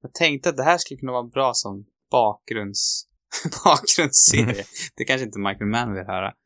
[0.02, 3.08] jag tänkte att det här skulle kunna vara bra som bakgrunds,
[3.65, 4.63] bakgrundsserie.
[4.95, 6.34] Det kanske inte Michael Mann vill höra.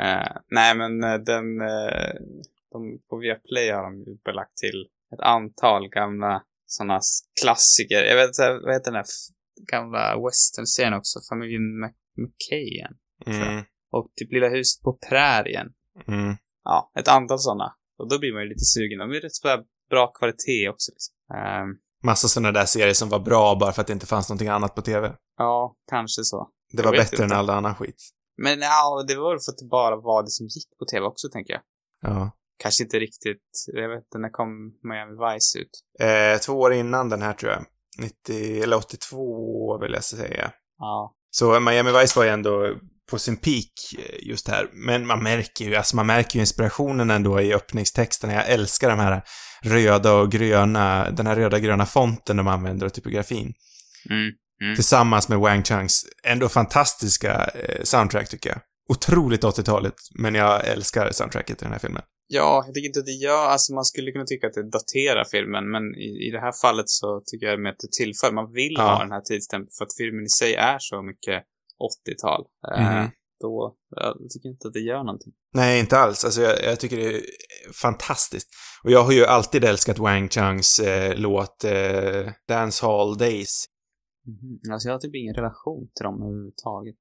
[0.00, 2.12] Eh, nej, men eh, den, eh,
[2.72, 7.00] de, på Viaplay har de belagt till ett antal gamla sådana
[7.42, 8.02] klassiker.
[8.04, 9.34] Jag vet inte, vad heter den här f-
[9.72, 11.18] gamla western-serien också?
[11.30, 12.92] Familjen Mc- McKayen.
[13.26, 15.66] Mm, Och typ Lilla huset på prärien.
[16.08, 17.74] mm, Ja, ett antal sådana.
[17.98, 18.98] Och då blir man ju lite sugen.
[18.98, 20.92] De är rätt så bra kvalitet också.
[20.92, 21.14] Liksom.
[21.36, 21.68] Ehm,
[22.04, 24.74] massa sådana där serier som var bra bara för att det inte fanns någonting annat
[24.74, 25.12] på TV.
[25.38, 26.50] ja, kanske så.
[26.72, 27.24] Det var bättre inte.
[27.24, 28.02] än all annan skit.
[28.36, 31.06] Men ja, det var väl för att det bara var det som gick på TV
[31.06, 31.62] också, tänker jag.
[32.00, 32.30] Ja.
[32.62, 34.48] Kanske inte riktigt, jag vet inte, när kom
[34.82, 35.70] Miami Vice ut?
[36.00, 37.64] Eh, två år innan den här tror jag.
[37.98, 40.52] 90, eller 82 vill jag säga.
[40.78, 41.14] Ja.
[41.30, 42.76] Så Miami Vice var ju ändå
[43.10, 44.68] på sin peak eh, just här.
[44.72, 48.34] Men man märker ju, alltså man märker ju inspirationen ändå i öppningstexterna.
[48.34, 49.22] Jag älskar de här
[49.62, 53.52] röda och gröna, den här röda gröna fonten de använder och typografin.
[54.10, 54.30] Mm.
[54.62, 54.74] Mm.
[54.74, 58.60] Tillsammans med Wang Changs ändå fantastiska eh, soundtrack tycker jag.
[58.88, 62.02] Otroligt 80-talet, men jag älskar soundtracket i den här filmen.
[62.32, 65.24] Ja, jag tycker inte att det gör, alltså man skulle kunna tycka att det daterar
[65.24, 68.32] filmen, men i, i det här fallet så tycker jag med att det tillför.
[68.32, 68.82] Man vill Ja.
[68.82, 71.38] ha den här tidstempen för att filmen i sig är så mycket
[71.90, 72.42] 80-tal.
[72.74, 73.10] Eh, Mhm.
[73.40, 75.32] då, jag tycker inte att det gör någonting.
[75.54, 76.24] Nej, inte alls.
[76.24, 77.22] Alltså jag, jag tycker det är
[77.82, 78.48] fantastiskt.
[78.84, 83.64] Och jag har ju alltid älskat Wang Changs eh, låt eh, Dance Hall Days.
[84.30, 84.72] Mhm.
[84.72, 86.96] Alltså jag har typ ingen relation till dem överhuvudtaget.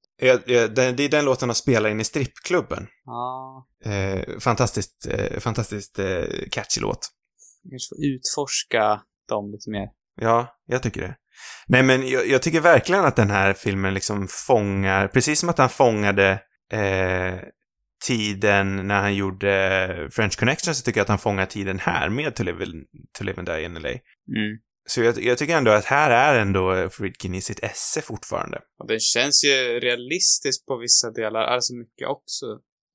[0.97, 2.87] Det är den låten de spelar in i strippklubben.
[3.05, 7.09] Ja, Eh, fantastiskt, eh, fantastiskt eh, catchy låt.
[7.63, 9.87] jag kanske får utforska dem lite mer.
[10.21, 11.15] Ja, jag tycker det.
[11.67, 15.57] Nej, men jag, jag tycker verkligen att den här filmen liksom fångar, precis som att
[15.57, 16.31] han fångade
[16.73, 17.39] eh,
[18.07, 22.35] tiden när han gjorde French Connection så tycker jag att han fångar tiden här med
[22.35, 22.65] To Live,
[23.17, 23.89] to live and Die in LA.
[23.89, 23.99] Mm.
[24.89, 28.62] Så jag, jag tycker ändå att här är ändå Friedkin i sitt esse fortfarande.
[28.80, 32.45] Och den känns ju realistisk på vissa delar, alltså mycket också,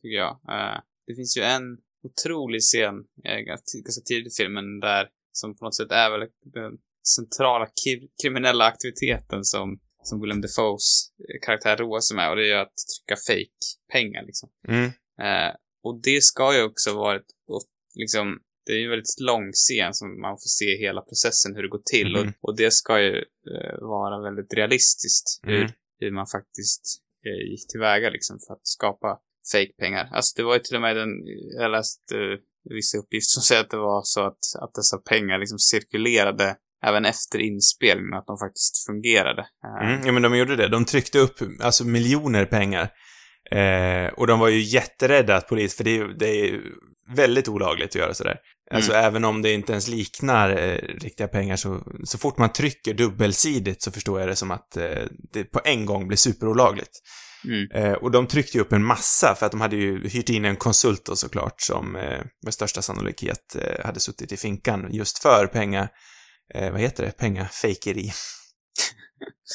[0.02, 0.30] tycker jag.
[0.30, 1.62] Eh, det finns ju en
[2.02, 6.72] otrolig scen, eh, ganska tidigt i filmen, där som på något sätt är väl den
[7.16, 7.68] centrala
[8.22, 12.60] kriminella aktiviteten som, som Willem Dafoes eh, karaktär roar sig med, och det är ju
[12.60, 14.48] att trycka fake pengar liksom.
[14.68, 14.84] Mm.
[15.20, 15.54] Eh,
[15.84, 17.62] och det ska ju också vara ett, och
[17.94, 21.62] liksom, det är ju en väldigt lång scen som man får se hela processen, hur
[21.62, 22.12] det går till.
[22.16, 22.28] Mhm.
[22.28, 23.16] Och, och det ska ju
[23.52, 25.70] eh, vara väldigt realistiskt, hur, Mm.
[26.00, 26.84] hur man faktiskt
[27.26, 29.18] eh, gick tillväga liksom för att skapa
[29.52, 30.08] fake-pengar.
[30.12, 31.08] Alltså det var ju till och med den,
[31.60, 32.38] jag läste eh,
[32.74, 37.04] vissa uppgifter som säger att det var så att, att dessa pengar liksom cirkulerade även
[37.04, 39.46] efter inspelningen, att de faktiskt fungerade.
[39.64, 40.68] Eh, Mm, ja, men de gjorde det.
[40.68, 42.88] De tryckte upp, alltså miljoner pengar.
[43.50, 46.60] Eh, och de var ju jätterädda att polis, för det det är
[47.16, 48.38] väldigt olagligt att göra sådär.
[48.70, 52.94] Alltså även om det inte ens liknar eh, riktiga pengar så, så fort man trycker
[52.94, 57.00] dubbelsidigt så förstår jag det som att eh, det på en gång blir superolagligt.
[57.44, 57.70] Mm.
[57.70, 60.44] Eh, och de tryckte ju upp en massa för att de hade ju hyrt in
[60.44, 65.18] en konsult då såklart som eh, med största sannolikhet eh, hade suttit i finkan just
[65.18, 65.88] för penga,
[66.54, 68.12] eh, vad heter det, pengafejkeri.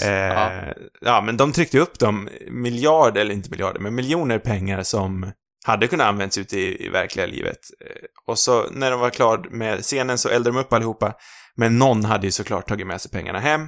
[0.02, 0.74] Ja.
[1.02, 1.22] ja.
[1.22, 5.32] men de tryckte upp de miljarder, eller inte miljarder, men miljoner pengar som
[5.66, 7.60] hade kunnat använts ute i, i verkliga livet.
[7.86, 11.14] Eh, och så när de var klar med scenen så eldade de upp allihopa,
[11.56, 13.62] men någon hade ju såklart tagit med sig pengarna hem.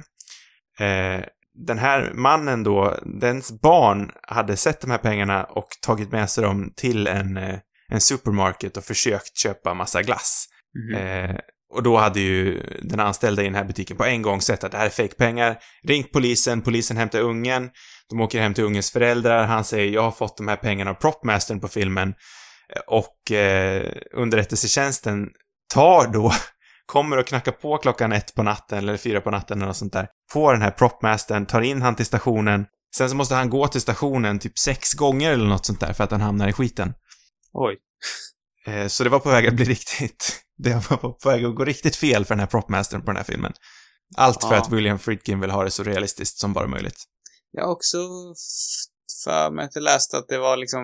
[0.78, 1.24] Eh,
[1.54, 6.44] den här mannen då, dens barn hade sett de här pengarna och tagit med sig
[6.44, 10.46] dem till en, eh, en supermarket och försökt köpa massa glass.
[10.74, 11.00] Mhm.
[11.00, 11.36] Eh,
[11.72, 14.72] och då hade ju den anställda i den här butiken på en gång sett att
[14.72, 15.58] det här är fejkpengar,
[15.88, 17.70] ringt polisen, polisen hämtar ungen,
[18.08, 20.94] de åker hem till ungens föräldrar, han säger jag har fått de här pengarna av
[20.94, 22.14] propmastern på filmen.
[22.86, 25.28] Och eh, underrättelsetjänsten
[25.74, 26.32] tar då,
[26.86, 29.92] kommer och knackar på klockan ett på natten eller fyra på natten eller något sånt
[29.92, 33.68] där, på den här propmastern, tar in han till stationen, sen så måste han gå
[33.68, 36.94] till stationen typ sex gånger eller något sånt där för att han hamnar i skiten.
[37.52, 37.76] Oj.
[38.66, 40.38] Eh, Så det var på väg att bli riktigt...
[40.58, 43.24] Det var på väg att gå riktigt fel för den här propmastern på den här
[43.24, 43.52] filmen.
[44.16, 44.60] Allt för Ja.
[44.60, 47.04] att William Friedkin vill ha det så realistiskt som bara möjligt.
[47.50, 47.98] Jag har också
[49.24, 50.82] för mig att jag läste att det var liksom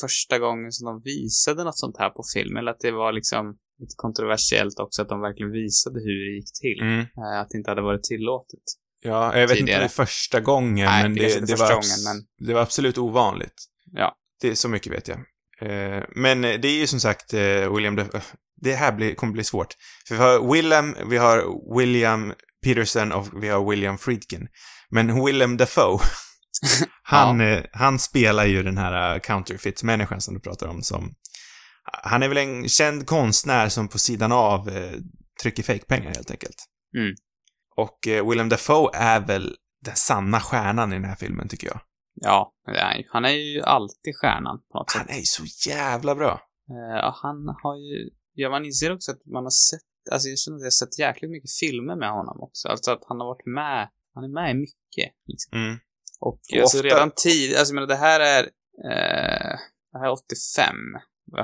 [0.00, 3.56] första gången som de visade något sånt här på film, eller att det var liksom
[3.80, 6.80] lite kontroversiellt också att de verkligen visade hur det gick till.
[6.82, 7.00] Mm.
[7.00, 8.60] Eh, Att det inte hade varit tillåtet.
[9.02, 9.80] Ja, jag vet inte om Tidigare.
[9.80, 13.64] det är första gången, Nej, men det det, det, var gången, det var absolut ovanligt.
[13.92, 14.16] Ja.
[14.40, 15.18] Det så mycket vet jag.
[15.60, 17.96] Eh, Men det är ju som sagt eh, William...
[17.96, 18.10] De-
[18.62, 19.74] Det här blir, kommer bli svårt.
[20.08, 21.44] För vi har Willem, vi har
[21.78, 24.48] William Peterson och vi har William Friedkin.
[24.90, 25.98] Men Willem Dafoe,
[27.02, 31.14] han, eh, han spelar ju den här eh, counterfeit-människan som du pratar om som...
[32.02, 34.92] Han är väl en känd konstnär som på sidan av eh,
[35.42, 36.56] trycker fejkpengar helt enkelt.
[36.96, 37.14] Mm.
[37.76, 41.80] Och eh, Willem Dafoe är väl den sanna stjärnan i den här filmen, tycker jag.
[42.20, 45.00] Ja, är, han är ju alltid stjärnan på något sätt.
[45.06, 46.40] Han är ju så jävla bra.
[46.70, 48.10] Eh, Ja, han har ju...
[48.34, 49.80] Ja, man inser också att man har sett...
[50.12, 52.68] Alltså jag känner att jag har sett jäkligt mycket filmer med honom också.
[52.68, 53.88] Alltså att han har varit med...
[54.14, 55.58] Han är med i mycket, liksom.
[55.58, 55.76] Mm.
[56.20, 58.42] Och Och alltså ofta- redan tid, alltså jag menar det här är,
[58.90, 59.56] eh,
[59.92, 60.76] det här är 85.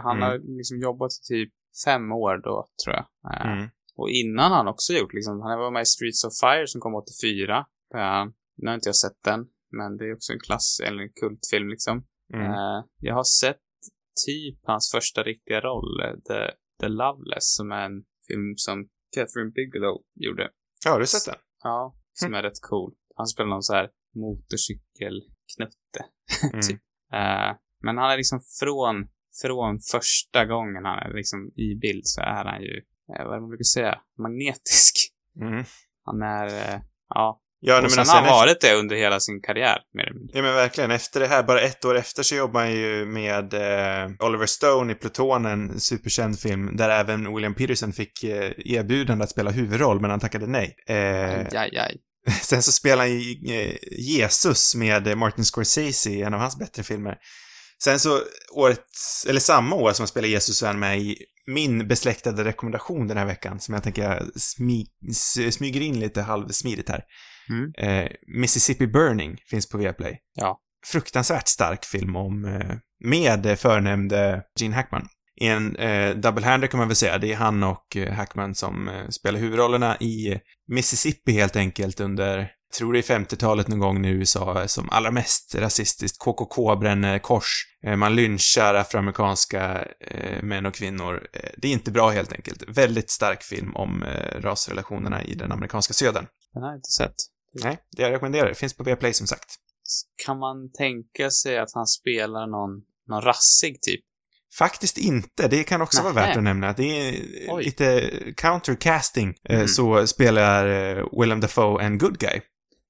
[0.03, 0.29] Han Mm.
[0.29, 1.53] har liksom jobbat i typ
[1.85, 3.07] fem år då, tror jag.
[3.35, 3.69] Eh, Mm.
[3.97, 6.81] Och innan har han också gjort liksom, han var med i Streets of Fire som
[6.81, 7.59] kom 84.
[7.95, 8.25] Eh,
[8.57, 9.41] nu har inte jag sett den,
[9.73, 12.07] men det är också en klass, eller en kultfilm liksom.
[12.35, 12.47] Mm.
[12.47, 13.61] Eh, jag har sett
[14.27, 19.51] typ hans första riktiga roll, eh, The, The Loveless, som är en film som Catherine
[19.51, 20.51] Bigelow gjorde.
[20.85, 21.41] Ja, har du sett den?
[21.63, 22.95] Ja, som är rätt cool.
[23.17, 26.01] Han spelar någon så här motorcykelknutte.
[26.43, 26.61] Mm.
[26.61, 26.81] typ.
[27.13, 29.09] Eh, men han är liksom från,
[29.43, 32.77] från första gången han är liksom i bild så är han ju,
[33.13, 34.95] eh, vad man brukar säga, magnetisk.
[35.41, 35.65] Mm.
[36.05, 37.42] Han är, ja.
[37.65, 40.15] Ja, och men sen har han efter- varit det under hela sin karriär, mer eller
[40.19, 40.39] mindre.
[40.39, 40.91] Ja men verkligen.
[40.91, 44.93] Efter det här, bara ett år efter så jobbar han ju med eh, Oliver Stone
[44.93, 50.01] i Plutonen, en superkänd film, där även William Peterson fick eh, erbjudande att spela huvudroll,
[50.01, 50.77] men han tackade nej.
[50.89, 51.97] Eh, Aj, aj, aj.
[52.43, 56.59] sen så spelar han ju eh, Jesus med eh, Martin Scorsese i en av hans
[56.59, 57.17] bättre filmer.
[57.85, 58.21] Sen så
[58.53, 58.85] året,
[59.29, 61.17] eller samma år som han spelar Jesus är med i
[61.47, 64.87] min besläktade rekommendation den här veckan, som jag tänker jag smy,
[65.51, 67.03] smyger in lite halvsmidigt här.
[67.49, 67.73] Mm.
[67.79, 70.19] Eh, Mississippi Burning finns på Viaplay.
[70.35, 70.59] Ja.
[70.87, 75.09] Fruktansvärt stark film om, eh, med förnämnde Gene Hackman.
[75.41, 77.19] I en eh, double-hander kan man väl säga.
[77.19, 82.39] Det är han och eh, Hackman som eh, spelar huvudrollerna i Mississippi helt enkelt under,
[82.39, 86.19] jag tror det är 50-talet någon gång nu i USA, som allra mest rasistiskt.
[86.19, 87.67] KKK bränner kors.
[87.87, 91.29] Eh, man lynchar afroamerikanska eh, män och kvinnor.
[91.33, 92.63] Eh, det är inte bra helt enkelt.
[92.69, 96.27] Väldigt stark film om eh, rasrelationerna i den amerikanska södern.
[96.55, 97.15] Den har jag inte sett.
[97.63, 98.49] Nej, det jag rekommenderar.
[98.49, 99.55] Det finns på Viaplay som sagt.
[100.27, 102.71] Kan man tänka sig att han spelar någon,
[103.09, 104.01] någon rassig typ?
[104.59, 105.49] Faktiskt inte.
[105.49, 106.27] Det kan också vara Nähä.
[106.27, 106.73] värt att nämna.
[106.73, 107.15] Det är
[107.49, 107.65] Oj.
[107.65, 109.35] lite countercasting.
[109.49, 109.69] Eh, Mm.
[109.69, 110.67] Så spelar
[110.99, 112.41] eh, Willem Dafoe en good guy.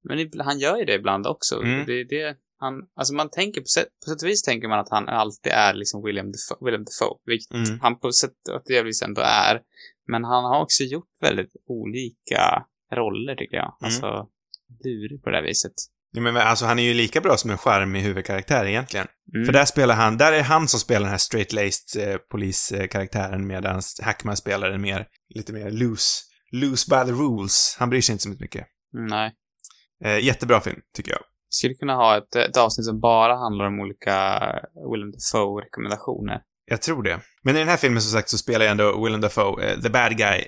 [0.05, 1.63] Men han gör ju det ibland också.
[1.63, 1.87] Mm.
[1.87, 4.91] Det, det, han, alltså man tänker på sätt, på sätt och vis tänker man att
[4.91, 7.81] han alltid är liksom William Defoe, William Defoe vilket Mm.
[7.81, 9.61] han på sätt och vis ändå är.
[10.09, 13.77] Men han har också gjort väldigt olika roller tycker jag.
[13.81, 13.81] Mm.
[13.81, 14.29] Alltså,
[14.85, 15.73] lurig på det här viset.
[16.15, 19.07] Ja, men alltså han är ju lika bra som en charmig huvudkaraktär egentligen.
[19.35, 19.47] Mm.
[19.47, 23.83] För där spelar han, där är han som spelar den här straight-laced eh, poliskaraktären medan
[24.03, 27.77] Hackman spelar den mer, lite mer loose, loose by the rules.
[27.79, 28.67] Han bryr sig inte så mycket.
[28.93, 29.33] Nej.
[30.05, 31.21] Eh, jättebra film, tycker jag.
[31.49, 34.41] Skulle kunna ha ett, ett avsnitt som bara handlar om olika
[34.93, 36.41] William Defoe-rekommendationer.
[36.65, 37.21] Jag tror det.
[37.43, 39.91] Men i den här filmen som sagt så spelar ju ändå Willem Dafoe, eh, the
[39.91, 40.45] bad guy,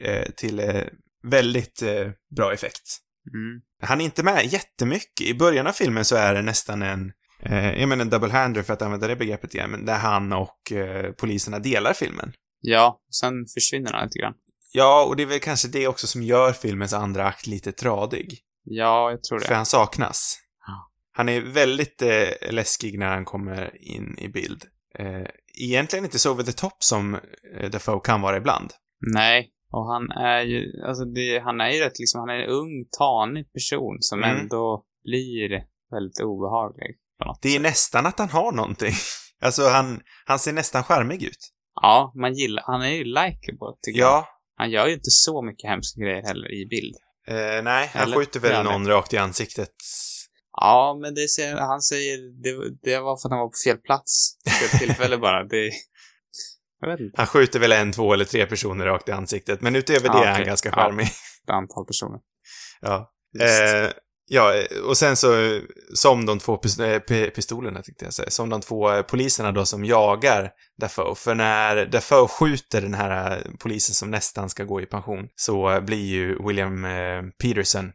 [0.00, 0.82] eh, eh, till eh,
[1.22, 2.98] väldigt eh, bra effekt.
[3.34, 3.60] Mm.
[3.82, 5.26] Han är inte med jättemycket.
[5.26, 7.12] I början av filmen så är det nästan en,
[7.42, 10.32] eh, jag menar en double hander för att använda det begreppet igen, men där han
[10.32, 12.32] och eh, poliserna delar filmen.
[12.60, 14.34] Ja, sen försvinner han lite grann.
[14.72, 18.38] Ja, och det är väl kanske det också som gör filmens andra akt lite tradig.
[18.64, 19.46] Ja, jag tror det.
[19.46, 20.38] För han saknas.
[20.66, 20.90] Ja.
[21.12, 24.64] Han är väldigt eh, läskig när han kommer in i bild.
[24.98, 25.26] Eh,
[25.60, 27.14] egentligen inte så over the top som
[27.58, 28.70] eh, Dafoe kan vara ibland.
[29.14, 32.48] Nej, och han är ju, alltså det, han är ju rätt liksom, han är en
[32.50, 34.36] ung, tanig person som Mm.
[34.40, 35.48] ändå blir
[35.90, 37.62] väldigt obehaglig på något Det är sätt.
[37.62, 38.92] nästan att han har någonting.
[39.44, 41.50] Alltså, han, han ser nästan charmig ut.
[41.82, 44.08] Ja, man gillar, han är ju likeable tycker jag.
[44.12, 44.28] Ja.
[44.56, 46.94] Han gör ju inte så mycket hemska grejer heller i bild.
[47.26, 48.16] Eh, nej, han Eller?
[48.16, 49.68] skjuter väl Ja, någon rakt i ansiktet.
[50.60, 53.76] Ja, men det ser, han säger, det, det var för att han var på fel
[53.78, 54.36] plats.
[54.60, 55.44] Fel tillfälle bara.
[55.44, 55.70] Det.
[57.16, 60.26] Han skjuter väl en, två eller tre personer rakt i ansiktet, men utöver Ja, det
[60.26, 60.74] är han ganska Ja.
[60.74, 61.06] charmig.
[61.06, 62.18] Ett antal personer.
[62.80, 63.12] Ja.
[63.40, 63.90] Eh,
[64.30, 65.60] ja, eh, och sen så,
[65.94, 69.52] som de två pis- eh, pi- pistolerna tänkte jag säga, som de två eh, poliserna
[69.52, 71.14] då som jagar Dafoe.
[71.14, 75.70] För när Dafoe skjuter den här eh, polisen som nästan ska gå i pension, så
[75.70, 77.92] eh, blir ju William eh, Peterson,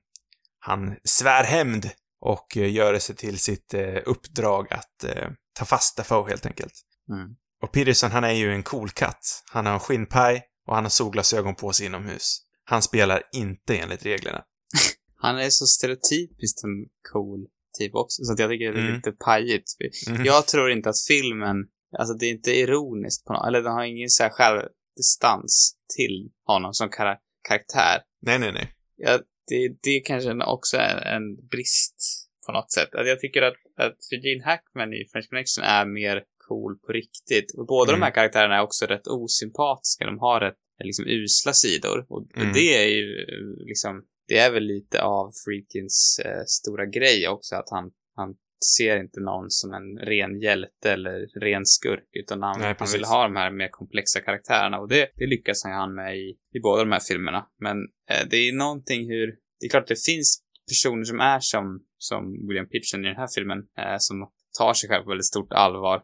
[0.60, 1.90] han svär hämnd
[2.22, 6.46] och eh, gör det sig till sitt eh, uppdrag att eh, ta fast Dafoe helt
[6.46, 6.74] enkelt.
[7.12, 7.30] Mm.
[7.64, 9.44] Och Peterson, han är ju en cool katt.
[9.52, 12.40] Han har en skinnpaj och han har solglasögon på sig inomhus.
[12.66, 14.42] Han spelar inte enligt reglerna.
[15.18, 17.48] Han är så stereotypiskt en cool
[17.80, 18.96] typ också, så att jag tycker det är Mm.
[18.96, 19.72] lite pajigt.
[20.10, 20.26] Mhm.
[20.26, 21.58] Jag tror inte att filmen,
[21.98, 26.30] alltså det är inte ironiskt på något, eller den har ingen så här självdistans till
[26.46, 28.02] honom som kara- karaktär.
[28.22, 28.74] Nej, nej, nej.
[28.96, 32.96] Ja, det, det kanske också är en brist på något sätt.
[32.96, 37.52] Att jag tycker att, att Gene Hackman i French Connection är mer cool på riktigt.
[37.58, 38.00] Och båda Mm.
[38.00, 40.06] de här karaktärerna är också rätt osympatiska.
[40.06, 42.06] De har rätt liksom usla sidor.
[42.10, 42.54] Och Mm.
[42.54, 43.26] det är ju
[43.66, 48.36] liksom, det är väl lite av Freakins eh, stora grej också, att han, han
[48.76, 53.06] ser inte någon som en ren hjälte eller ren skurk, utan han, Nej, han vill
[53.06, 56.84] ha de här mer komplexa karaktärerna och det, det lyckas han med i, i båda
[56.84, 57.48] de här filmerna.
[57.60, 57.78] Men
[58.10, 59.28] eh, det är någonting hur,
[59.60, 63.18] det är klart att det finns personer som är som, som William Peterson i den
[63.18, 65.96] här filmen, eh, som tar sig själv på väldigt stort allvar.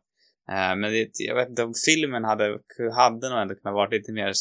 [0.49, 2.59] Eh, men det, jag vet inte, om filmen hade,
[2.95, 4.34] hade nog ändå kunnat vara lite mer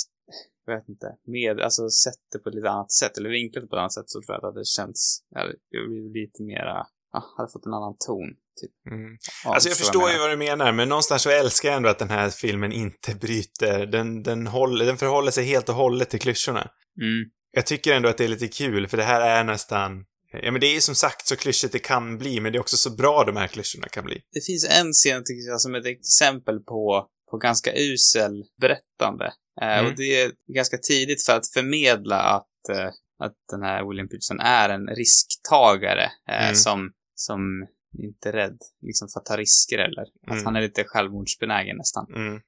[0.67, 3.77] jag vet inte, med, alltså sett det på ett lite annat sätt, eller vinklat på
[3.77, 5.41] ett annat sätt, så tror jag att det hade känts, ja,
[5.71, 8.29] det blivit lite mera, ja, hade fått en annan ton.
[8.91, 9.17] Mm.
[9.45, 11.99] Ja, Alltså jag förstår ju vad du menar, men någonstans så älskar jag ändå att
[11.99, 16.21] den här filmen inte bryter, den, den, håller, den förhåller sig helt och hållet till
[16.21, 16.71] klyschorna.
[17.01, 17.31] Mm.
[17.53, 20.05] Jag tycker ändå att det är lite kul, för det här är nästan,
[20.43, 22.61] ja men det är ju som sagt så klyschigt det kan bli, men det är
[22.61, 24.23] också så bra de här klyschorna kan bli.
[24.33, 29.33] Det finns en scen, tycker jag, som ett exempel på, på ganska usel berättande.
[29.61, 29.87] Eh, Mm.
[29.91, 32.89] Och det är ganska tidigt för att förmedla att, eh,
[33.25, 36.55] att den här William Peterson är en risktagare eh, Mm.
[36.55, 37.41] som, som
[37.99, 40.45] inte är rädd liksom för att ta risker eller att Mm.
[40.45, 42.07] han är lite självmordsbenägen nästan.
[42.15, 42.41] Mm.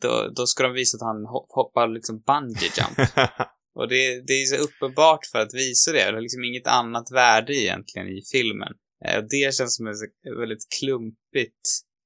[0.00, 3.08] Då, då ska de visa att han ho- hoppar liksom bungee jump.
[3.74, 6.04] Och det, det är så uppenbart för att visa det.
[6.04, 8.72] Det har liksom inget annat värde egentligen i filmen.
[9.16, 9.96] Och det känns som ett
[10.38, 11.60] väldigt klumpigt,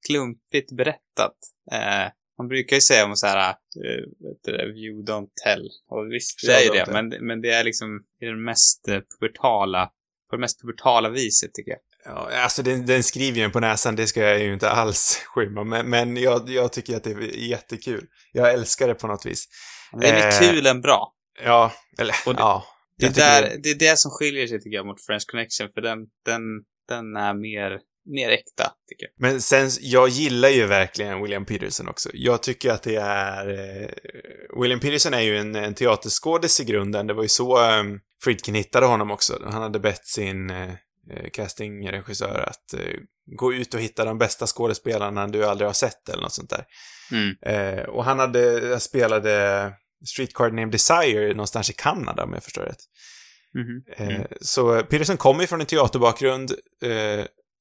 [0.09, 1.37] klumpigt berättat.
[2.39, 3.55] Man brukar ju säga om så här,
[4.45, 5.69] det, view don't tell.
[5.89, 8.85] Och visst, det är ju det, men, men det är liksom i den mest
[9.21, 9.91] pubertala,
[10.31, 11.81] på det mest pubertala viset tycker jag.
[12.07, 15.65] Ja, alltså den, den skriver ju på näsan, det ska jag ju inte alls skymma,
[15.65, 18.07] men, men jag, jag tycker att det är jättekul.
[18.33, 19.45] Jag älskar det på något vis.
[20.01, 21.15] Det är mer Eh, kul än bra.
[21.45, 22.65] Ja, eller det- ja.
[22.99, 25.99] Det där, det är det som skiljer sig tycker jag mot French Connection, för den,
[26.25, 26.41] den,
[26.89, 29.13] den är mer, mer äkta, tycker jag.
[29.31, 32.11] Men sen, jag gillar ju verkligen William Peterson också.
[32.13, 33.49] Jag tycker att det är...
[33.49, 33.89] Eh,
[34.61, 37.07] William Peterson är ju en, en teaterskådis i grunden.
[37.07, 37.85] Det var ju så eh,
[38.25, 39.43] Friedkin hittade honom också.
[39.45, 40.71] Han hade bett sin eh,
[41.11, 42.81] eh, castingregissör att eh,
[43.39, 46.65] gå ut och hitta de bästa skådespelarna du aldrig har sett eller något sånt där.
[47.13, 47.35] Mm.
[47.47, 49.73] Eh, och han hade, spelade
[50.07, 52.81] Streetcar Named Desire någonstans i Kanada om jag förstår rätt.
[53.55, 53.83] Mhm.
[53.97, 54.27] Eh, Mm.
[54.41, 56.53] Så Peterson kommer ju från en teaterbakgrund.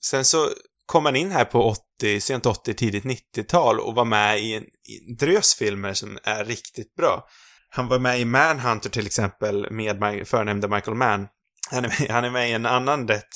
[0.05, 0.49] Sen så
[0.85, 1.63] kom han in här på
[1.99, 6.17] 80, sent 80, tidigt 90-tal och var med i en, i en drös filmer som
[6.23, 7.27] är riktigt bra.
[7.69, 11.27] Han var med i Manhunter till exempel med my, förnämnda Michael Mann.
[11.71, 13.29] Han är, med, han är med i en annan rätt,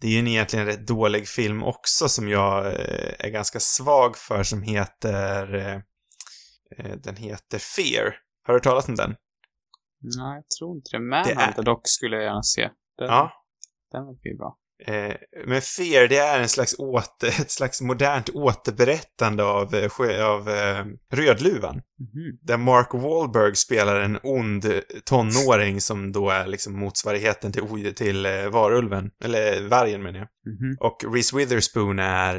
[0.00, 4.16] det är ju en egentligen rätt dålig film också som jag eh, är ganska svag
[4.16, 5.74] för som heter, eh,
[6.76, 8.14] eh, den heter Fear.
[8.46, 9.10] Har du hört talas om den?
[10.18, 11.00] Nej, jag tror inte det.
[11.00, 12.70] Manhunter dock skulle jag gärna se.
[12.98, 13.32] Den, Ja.
[13.92, 14.56] den verkar ju bra.
[14.86, 15.16] Eh,
[15.46, 20.84] men Fear, det är en slags åter, ett slags modernt återberättande av, eh, av eh,
[21.12, 21.74] Rödluvan.
[21.74, 22.38] Mhm.
[22.42, 24.64] Där Mark Wahlberg spelar en ond
[25.04, 28.22] tonåring som då är liksom motsvarigheten till, till
[28.52, 29.10] varulven.
[29.24, 30.28] Eller vargen menar jag.
[30.46, 30.76] Mhm.
[30.80, 32.36] Och Reese Witherspoon är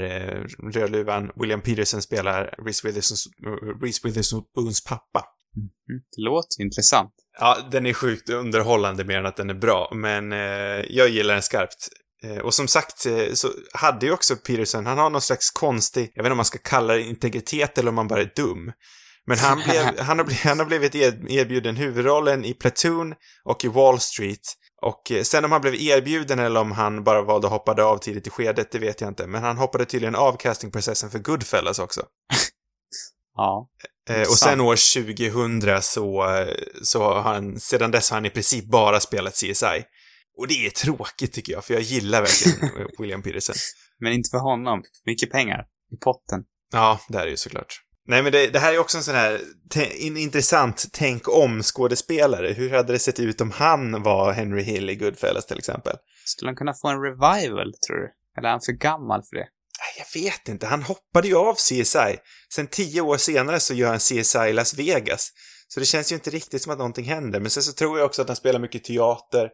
[0.74, 1.32] Rödluvan.
[1.36, 3.28] William Peterson spelar Reese Witherspoons,
[3.82, 5.26] Reese Witherspoons pappa.
[5.56, 5.70] Mhm.
[6.16, 7.14] Det låter intressant.
[7.39, 10.39] Ja, den är sjukt underhållande mer än att den är bra, men eh,
[10.89, 11.89] jag gillar den skarpt.
[12.24, 16.11] Eh, och som sagt eh, så hade ju också Peterson, han har någon slags konstig,
[16.13, 18.72] jag vet inte om man ska kalla det integritet eller om man bara är dum.
[19.26, 23.13] Men han, blev, han, har, blivit, han har blivit erbjuden huvudrollen i Platoon
[23.43, 24.53] och i Wall Street.
[24.82, 27.97] Och eh, sen om han blev erbjuden eller om han bara valde att hoppa av
[27.97, 29.28] tidigt i skedet, det vet jag inte.
[29.28, 32.01] Men han hoppade tydligen av castingprocessen för Goodfellas också.
[33.36, 33.67] Ja.
[34.30, 36.26] Och sen år 2000 så,
[36.84, 39.84] så har han, sedan dess har han i princip bara spelat CSI.
[40.42, 43.56] Och det är tråkigt tycker jag, för jag gillar verkligen William Peterson.
[44.00, 44.84] Men inte för honom.
[45.06, 45.66] Mycket pengar.
[45.92, 46.44] I potten.
[46.72, 47.82] Ja, det är det ju såklart.
[48.08, 49.42] Nej, men det, det här är också en sån här
[49.96, 52.54] in, intressant tänk om skådespelare.
[52.54, 55.96] Hur hade det sett ut om han var Henry Hill i Goodfellas till exempel?
[56.26, 58.12] Skulle han kunna få en revival, tror du?
[58.38, 59.48] Eller är han för gammal för det?
[59.98, 62.18] Jag vet inte, han hoppade ju av CSI.
[62.54, 65.32] Sen tio år senare så gör han CSI Las Vegas.
[65.68, 67.39] Så det känns ju inte riktigt som att någonting händer.
[67.39, 69.50] Men sen så tror jag också att han spelar mycket teater.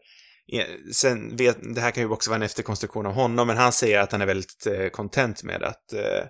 [0.93, 4.00] Sen vet, det här kan ju också vara en efterkonstruktion av honom, men han säger
[4.00, 6.24] att han är väldigt eh, content med att eh,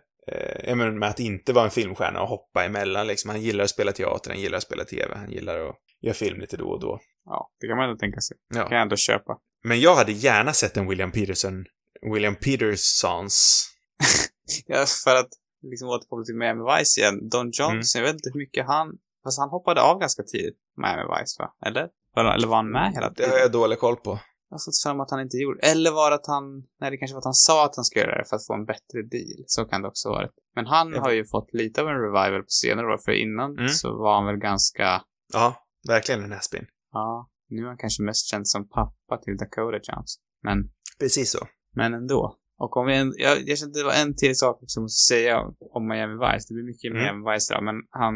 [0.67, 3.29] eh, med att inte vara en filmstjärna och hoppa emellan liksom.
[3.29, 6.39] Han gillar att spela teater, han gillar att spela TV, han gillar att göra film
[6.39, 6.99] lite då och då.
[7.25, 8.37] Ja, det kan man ändå tänka sig.
[8.49, 8.67] Det Ja.
[8.67, 9.37] kan jag ändå köpa.
[9.63, 11.65] Men jag hade gärna sett en William Peterson,
[12.13, 13.67] William Petersons
[14.65, 15.29] Ja, för att
[15.61, 17.29] liksom återkoppla till Miami Vice igen.
[17.29, 18.97] Don Johnson, jag vet inte hur mycket han...
[19.23, 21.53] Fast han hoppade av ganska tidigt, Miami Vice, va?
[21.65, 21.87] Eller?
[22.23, 23.31] Var- Eller var han med hela Det tiden?
[23.31, 24.19] har jag dålig koll på.
[24.49, 26.43] Jag har mig att han inte gjorde Eller var det att han...
[26.81, 28.53] Nej, det kanske var att han sa att han skulle göra det för att få
[28.53, 29.43] en bättre deal.
[29.45, 30.27] Så kan det också vara.
[30.55, 33.69] Men han har ju fått lite av en revival på senare år, för innan Mm.
[33.69, 35.01] så var han väl ganska...
[35.33, 35.55] Ja,
[35.87, 36.65] verkligen en hästspin.
[36.91, 40.21] Ja, nu är han kanske mest känd som pappa till Dakota Johnson.
[40.43, 40.57] Men,
[40.99, 41.47] Precis så.
[41.75, 42.35] men ändå.
[42.59, 45.13] Och om vi en, jag, jag kände det var en till sak som jag måste
[45.13, 45.39] säga
[45.73, 46.45] om Miami Vice.
[46.49, 47.01] Det blir mycket Mm.
[47.03, 48.13] Miami Vice där, men han,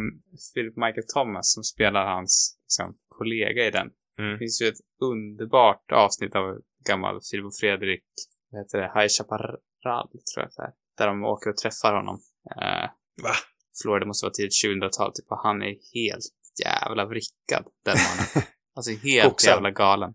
[0.53, 3.89] Philip Michael Thomas, som spelar hans liksom, kollega i den.
[4.19, 4.31] Mm.
[4.31, 6.59] Det finns ju ett underbart avsnitt av
[6.89, 8.03] gammal Filip och Fredrik,
[8.51, 10.73] vad heter det, High Chaparral, tror jag det är.
[10.97, 12.21] Där de åker och träffar honom.
[12.55, 12.89] Eh,
[13.23, 13.33] Va?
[13.81, 18.47] Florida måste vara tidigt 2000-tal, typ, och han är helt jävla vrickad, den mannen.
[18.75, 19.51] alltså helt Koksad.
[19.51, 20.13] jävla galen.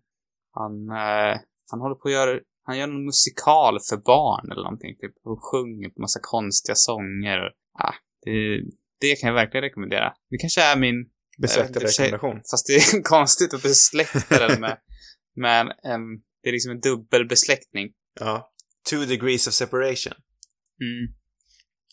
[0.53, 1.37] Han, eh,
[1.71, 5.39] han håller på att göra, han gör någon musikal för barn eller någonting, typ, och
[5.51, 7.39] sjunger på massa konstiga sånger.
[7.79, 7.95] Ah,
[8.25, 8.61] det,
[9.01, 10.15] det kan jag verkligen rekommendera.
[10.31, 11.11] Det kanske är min...
[11.43, 12.41] Besläktad eh, rekommendation.
[12.51, 14.79] Fast det är konstigt att besläkta den med,
[15.37, 16.01] med en,
[16.43, 17.93] det är liksom en dubbelbesläktning.
[18.21, 18.53] Ja.
[18.91, 20.13] Two degrees of separation.
[20.81, 21.15] Mm.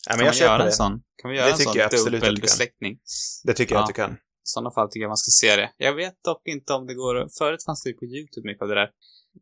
[0.08, 0.64] Ja, men kan jag man köper göra det.
[0.64, 1.02] en sån?
[1.22, 2.98] Kan vi göra Det en tycker sån jag dubbelbesläktning?
[3.44, 3.82] Det tycker jag Ja.
[3.84, 4.12] att du kan.
[4.12, 5.72] I sådana fall tycker jag man ska se det.
[5.76, 7.28] Jag vet dock inte om det går...
[7.38, 8.90] Förut fanns det ju på YouTube mycket av det där.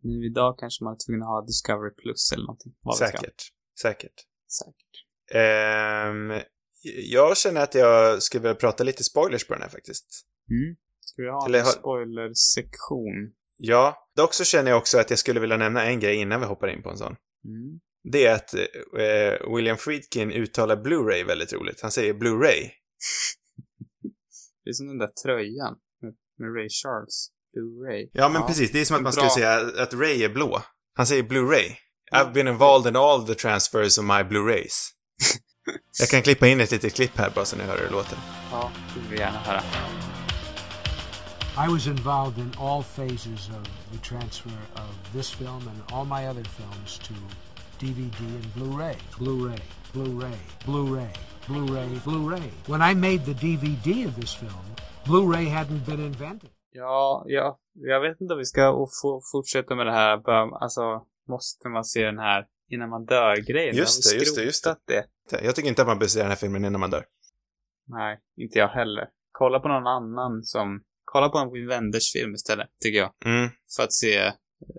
[0.02, 2.72] Nu idag kanske man är tvungen att ha Discovery Plus eller någonting.
[2.98, 3.42] Säkert.
[3.82, 4.18] Säkert.
[4.58, 4.92] Säkert.
[5.34, 6.30] Ehm,
[6.82, 10.26] jag känner att jag skulle vilja prata lite spoilers på den här faktiskt.
[10.50, 10.76] Mm.
[11.00, 13.32] Ska vi ha Eller en spoilersektion?
[13.56, 16.46] Ja, dock så känner jag också att jag skulle vilja nämna en grej innan vi
[16.46, 17.16] hoppar in på en sån.
[17.44, 17.80] Mm.
[18.12, 21.80] Det är att eh, William Friedkin uttalar Blu-ray väldigt roligt.
[21.80, 22.70] Han säger Blu-ray.
[24.64, 27.30] Det är som den där tröjan med, med Ray Charles.
[27.56, 28.10] Blu-ray.
[28.12, 28.72] Ja, men precis.
[28.72, 30.62] Det är som att man skulle säga att Ray är blå.
[30.94, 31.76] Han säger Blu-ray.
[32.12, 34.90] I've been involved in all the transfers of my Blu-rays.
[36.00, 38.18] jag kan klippa in ett litet klipp här bara så ni hör hur det låter.
[38.50, 39.62] Ja, det vill vi gärna höra.
[41.66, 46.28] I was involved in all phases of the transfer of this film and all my
[46.28, 47.14] other films to
[47.78, 48.96] DVD and Blu-ray.
[49.18, 49.60] Blu-ray,
[49.92, 51.12] Blu-ray, Blu-ray,
[51.46, 52.50] Blu-ray, Blu-ray.
[52.66, 54.64] When I made the DVD of this film,
[55.04, 56.50] Blu-ray hadn't been invented.
[56.70, 58.86] Ja, ja, jag vet inte om vi ska
[59.32, 60.22] fortsätta med det här.
[60.62, 63.76] Alltså, måste man se den här innan man dör-grejen?
[63.76, 65.04] Just det, just det, just skrotat det.
[65.30, 67.04] Jag tycker inte att man bör se den här filmen innan man dör.
[67.86, 69.08] Nej, inte jag heller.
[69.32, 70.82] Kolla på någon annan som...
[71.04, 73.12] Kolla på en Wim Wenders film istället, tycker jag.
[73.24, 73.50] Mm.
[73.76, 74.32] För att se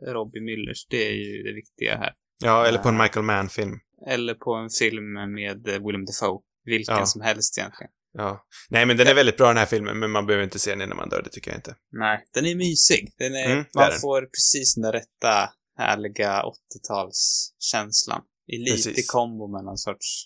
[0.08, 0.88] Robbie Müllers.
[0.90, 2.14] Det är ju det viktiga här.
[2.44, 3.80] Ja, eller på en Michael Mann-film.
[4.08, 6.40] Eller på en film med eh, Willem Dafoe.
[6.66, 7.06] Vilken Ja.
[7.06, 7.92] som helst egentligen.
[8.14, 8.46] Ja.
[8.70, 10.82] Nej, men den är väldigt bra den här filmen, men man behöver inte se den
[10.82, 11.76] innan man dör, det tycker jag inte.
[11.92, 13.14] Nej, den är mysig.
[13.18, 14.00] Den är, Mm, man är den.
[14.00, 18.22] får precis den där rätta härliga 80-talskänslan.
[18.48, 19.12] I lite Precis.
[19.12, 20.26] kombo med någon sorts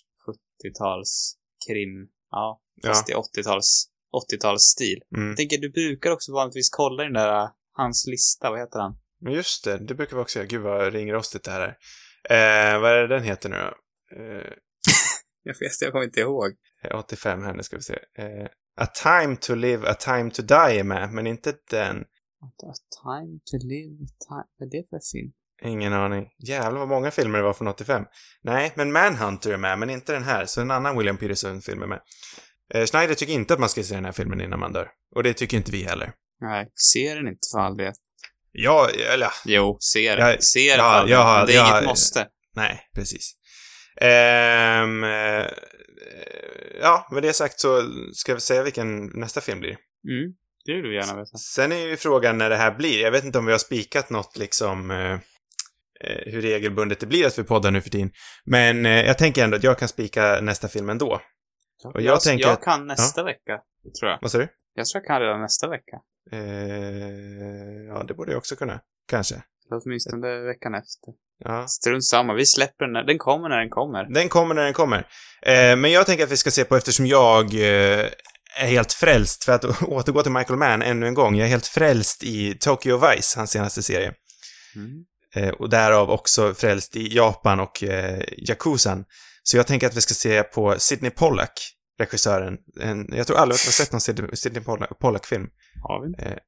[0.64, 1.36] 70-tals
[1.68, 2.08] krim.
[2.30, 2.88] Ja, Ja.
[2.88, 3.84] fast i 80-tals
[4.32, 4.98] 80-talsstil.
[5.16, 5.28] Mm.
[5.28, 8.98] Jag tänker, du brukar också vanligtvis kolla den där, uh, hans lista, vad heter han?
[9.20, 10.46] Men just det, det brukar vi också göra.
[10.46, 11.76] Gud vad ringrostigt det här är.
[12.74, 13.74] Eh, vad är det den heter nu då?
[14.16, 14.52] Eh,
[15.42, 16.52] Jag vet, jag kommer inte ihåg.
[16.94, 17.98] 85 här, nu ska vi se.
[18.18, 22.04] Eh, a time to live, a time to die är med, men inte den.
[22.40, 22.72] A
[23.04, 24.44] time to live, a time...
[24.58, 25.32] Vad är det för film?
[25.62, 26.28] Ingen aning.
[26.48, 28.04] Jävlar vad många filmer det var från 85.
[28.42, 30.46] Nej, men Manhunter är med, men inte den här.
[30.46, 32.00] Så en annan William Peterson-film är med.
[32.74, 34.88] Eh, Schneider tycker inte att man ska se den här filmen innan man dör.
[35.16, 36.12] Och det tycker inte vi heller.
[36.40, 37.92] Nej, ser den inte för all det.
[38.52, 40.28] Ja, eller ja, Jo, ser den.
[40.28, 41.52] Jag- ser den ja, all det.
[41.52, 42.26] är jag inget måste.
[42.54, 43.32] nej, precis.
[44.00, 45.46] Ehm, eh,
[46.80, 47.82] ja, med det sagt så
[48.12, 49.70] ska vi säga vilken nästa film blir.
[50.08, 50.32] Mm,
[50.64, 51.36] det vill du gärna veta.
[51.38, 53.00] Sen är ju frågan när det här blir.
[53.02, 55.18] Jag vet inte om vi har spikat något liksom eh,
[56.26, 58.10] hur regelbundet det blir att vi poddar nu för tiden.
[58.44, 61.20] Men eh, jag tänker ändå att jag kan spika nästa film ändå.
[61.94, 63.60] Och jag tänker jag att- kan nästa vecka,
[64.00, 64.18] tror jag.
[64.22, 64.48] Vad sa du?
[64.74, 65.96] Jag tror jag kan redan nästa vecka.
[66.32, 66.38] Eh,
[67.88, 68.80] ja, det borde jag också kunna.
[69.08, 69.34] Kanske.
[69.34, 71.12] Eller åtminstone veckan efter.
[71.44, 71.66] Ja.
[71.68, 72.92] Strunt samma, vi släpper den.
[72.92, 74.04] när- Den kommer när den kommer.
[74.14, 74.98] Den kommer när den kommer.
[75.42, 78.06] Eh, men jag tänker att vi ska se på, eftersom jag eh,
[78.60, 81.66] är helt frälst, för att återgå till Michael Mann ännu en gång, jag är helt
[81.66, 84.12] frälst i Tokyo Vice, hans senaste serie.
[84.76, 85.04] Mm.
[85.34, 89.04] Eh, och därav också frälst i Japan och eh, Yakuzan.
[89.42, 91.52] Så jag tänker att vi ska se på Sidney Pollack,
[91.98, 92.56] regissören.
[92.80, 95.46] En, jag tror aldrig att vi har sett någon Sidney, Sidney Pollack- Pollack-film.
[95.82, 96.38] Har vi inte?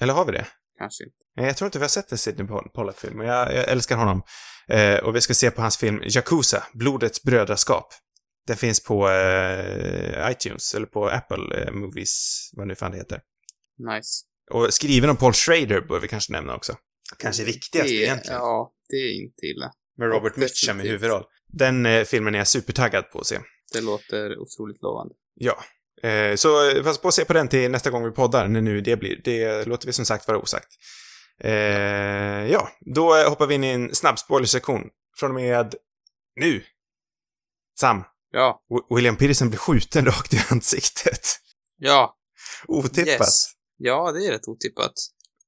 [0.00, 0.46] Eller har vi det?
[0.78, 1.16] Kanske inte.
[1.36, 3.96] Nej, jag tror inte vi har sett en Sidney Poll- Pollack-film, men jag, jag älskar
[3.96, 4.22] honom.
[4.68, 7.94] Eh, och vi ska se på hans film Yakuza, Blodets brödraskap.
[8.46, 13.20] Den finns på eh, iTunes, eller på Apple eh, Movies, vad nu fan det heter.
[13.96, 14.24] Nice.
[14.50, 16.76] Och skriven av Paul Schrader bör vi kanske nämna också.
[17.18, 18.38] Kanske viktigast det, egentligen.
[18.38, 19.72] Ja, det är inte illa.
[19.98, 21.24] Med Robert Mitchum i huvudroll.
[21.52, 23.38] Den eh, filmen är jag supertaggad på att se.
[23.72, 25.14] Det låter otroligt lovande.
[25.34, 25.64] Ja.
[26.08, 28.80] Eh, så pass på att se på den till nästa gång vi poddar, när nu
[28.80, 29.20] det blir.
[29.24, 30.68] Det låter vi som sagt vara osagt.
[31.40, 31.52] Eh,
[32.50, 34.82] ja, då hoppar vi in i en snabb spoilersektion.
[35.18, 35.74] Från och med
[36.40, 36.62] nu.
[37.80, 38.62] Sam, Ja.
[38.70, 41.20] W- William Peterson blir skjuten rakt i ansiktet.
[41.76, 42.16] Ja.
[42.68, 43.06] Otippat.
[43.06, 43.52] Yes.
[43.76, 44.92] Ja, det är rätt otippat.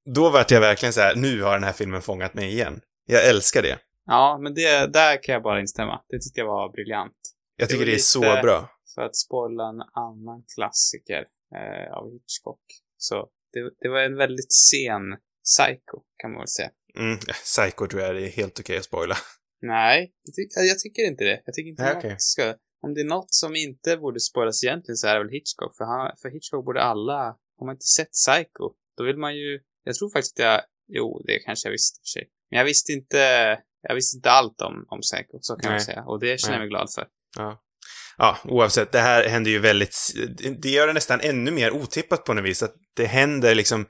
[0.05, 2.81] Då vart jag verkligen så här, nu har den här filmen fångat mig igen.
[3.07, 3.79] Jag älskar det.
[4.07, 6.01] Ja, men det, där kan jag bara instämma.
[6.09, 7.17] Det tyckte jag var briljant.
[7.57, 8.71] Jag Det tycker var det är så bra.
[8.95, 11.25] För att spoila en annan klassiker
[11.55, 12.61] eh, av Hitchcock.
[12.97, 15.03] Så det, det var en väldigt sen
[15.45, 16.71] Psycho, kan man väl säga.
[16.99, 19.17] Mm, Psycho tror jag det är helt okej att spoila.
[19.63, 21.43] Nej, jag, ty- jag tycker inte det.
[21.45, 22.15] Jag tycker inte Nej, okej.
[22.19, 22.55] ska...
[22.83, 25.77] Om det är något som inte borde spoilas egentligen så är det väl Hitchcock.
[25.77, 27.37] För, han, för Hitchcock borde alla...
[27.59, 29.61] Har man inte sett Psycho, då vill man ju...
[29.85, 30.61] Jag tror faktiskt att jag...
[30.89, 32.29] Jo, det kanske jag visste för sig.
[32.51, 33.19] Men jag visste inte...
[33.83, 35.71] jag visste inte allt om, om Psycho, så kan Nej.
[35.71, 36.05] man säga.
[36.05, 37.07] Och det känner jag mig glad för.
[37.37, 37.61] Ja.
[38.17, 39.97] Ja, oavsett, det här händer ju väldigt...
[40.63, 43.87] Det gör det nästan ännu mer otippat på något vis, att det händer liksom,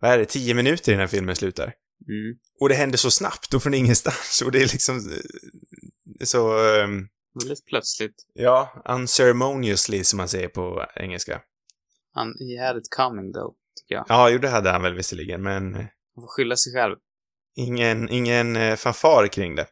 [0.00, 1.64] vad är det, tio minuter innan filmen slutar.
[2.08, 2.38] Mm.
[2.60, 6.58] Och det händer så snabbt och från ingenstans, och det är liksom eh, så...
[6.58, 7.08] ehm,
[7.40, 8.14] Väldigt plötsligt.
[8.34, 11.40] Ja, unceremoniously som man säger på engelska.
[12.12, 14.04] Han, he had it coming though, tycker jag.
[14.08, 15.80] Ja, jo, det hade han väl visserligen, men eh,
[16.14, 16.96] Han får skylla sig själv.
[17.56, 19.66] ingen, ingen eh, fanfar kring det.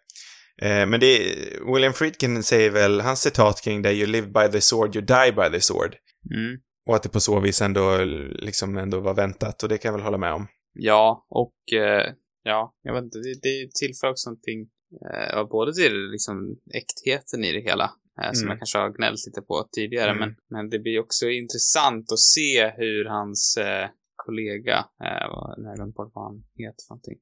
[0.62, 4.52] Eh, men det är, William Friedkin säger väl, hans citat kring det, you live by
[4.52, 5.96] the sword, you die by the sword.
[6.34, 6.60] Mm.
[6.86, 9.98] Och att det på så vis ändå, liksom ändå var väntat, och det kan jag
[9.98, 10.46] väl hålla med om.
[10.74, 11.54] Ja, och
[12.42, 14.60] ja, jag vet inte, det, det tillför också någonting,
[15.14, 17.90] eh, både till liksom äktheten i det hela,
[18.32, 18.48] som Mm.
[18.50, 20.18] jag kanske har gnällt lite på tidigare, Mm.
[20.20, 25.64] men, men det blir också intressant att se hur hans eh, kollega, eh, vad- har
[25.68, 27.18] jag glömt bort vad han heter för någonting,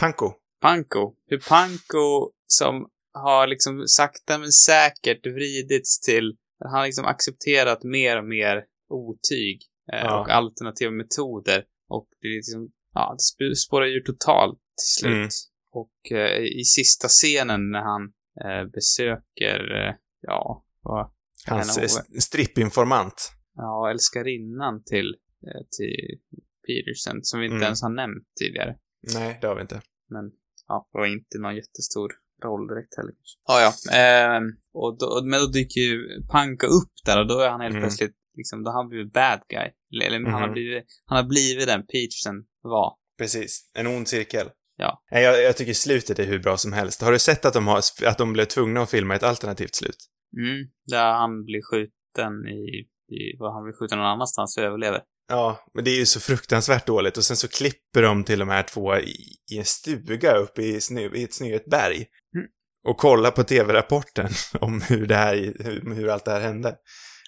[0.00, 0.32] Panko.
[0.60, 7.84] Panko, hur Panko som har liksom sakta men säkert vridits till, han har liksom accepterat
[7.84, 9.60] mer och mer otyg
[9.92, 10.20] eh, Ja.
[10.20, 15.12] och alternativa metoder och det är liksom, ja, det sp- spårar ju totalt till slut.
[15.14, 15.28] Mm.
[15.72, 18.02] Och eh, i sista scenen när han
[18.44, 19.94] eh, besöker, eh,
[20.26, 21.10] ja, vad,
[21.46, 21.88] Hans eh,
[22.20, 23.32] strippinformant.
[23.54, 25.08] ja, älskarinnan till,
[25.46, 26.18] eh, till
[26.66, 27.64] Peterson, som vi inte Mm.
[27.64, 28.76] ens har nämnt tidigare.
[29.14, 29.80] Nej, det har vi inte.
[30.10, 30.24] Men
[30.68, 32.12] ja, det var inte någon jättestor
[32.44, 33.14] roll direkt heller.
[33.46, 33.96] Ja, ja.
[33.98, 37.72] Ehm, och då, men då dyker ju Panka upp där och då är han helt
[37.74, 37.82] Mm.
[37.82, 39.68] plötsligt, liksom, då har han blivit bad guy.
[39.92, 40.52] Eller, eller han, har Mhm.
[40.52, 42.96] blivit, han har blivit den Peterson var.
[43.18, 43.70] Precis.
[43.74, 44.50] En ond cirkel.
[44.76, 45.02] Ja.
[45.10, 47.02] Jag, jag tycker slutet är hur bra som helst.
[47.02, 49.96] Har du sett att de, har, att de blev tvungna att filma ett alternativt slut?
[50.36, 50.66] Mm.
[50.86, 52.78] Där han blir skjuten i,
[53.16, 55.00] i vad han blir skjuten någon annanstans och överlever.
[55.28, 57.16] Ja, men det är ju så fruktansvärt dåligt.
[57.16, 59.16] Och sen så klipper de till de här två i,
[59.52, 61.96] i en stuga uppe i, snö, i ett snöigt berg.
[62.36, 62.46] Mm.
[62.84, 64.28] Och kollar på tv-rapporten
[64.60, 66.76] om hur det här, hur, hur allt det här hände.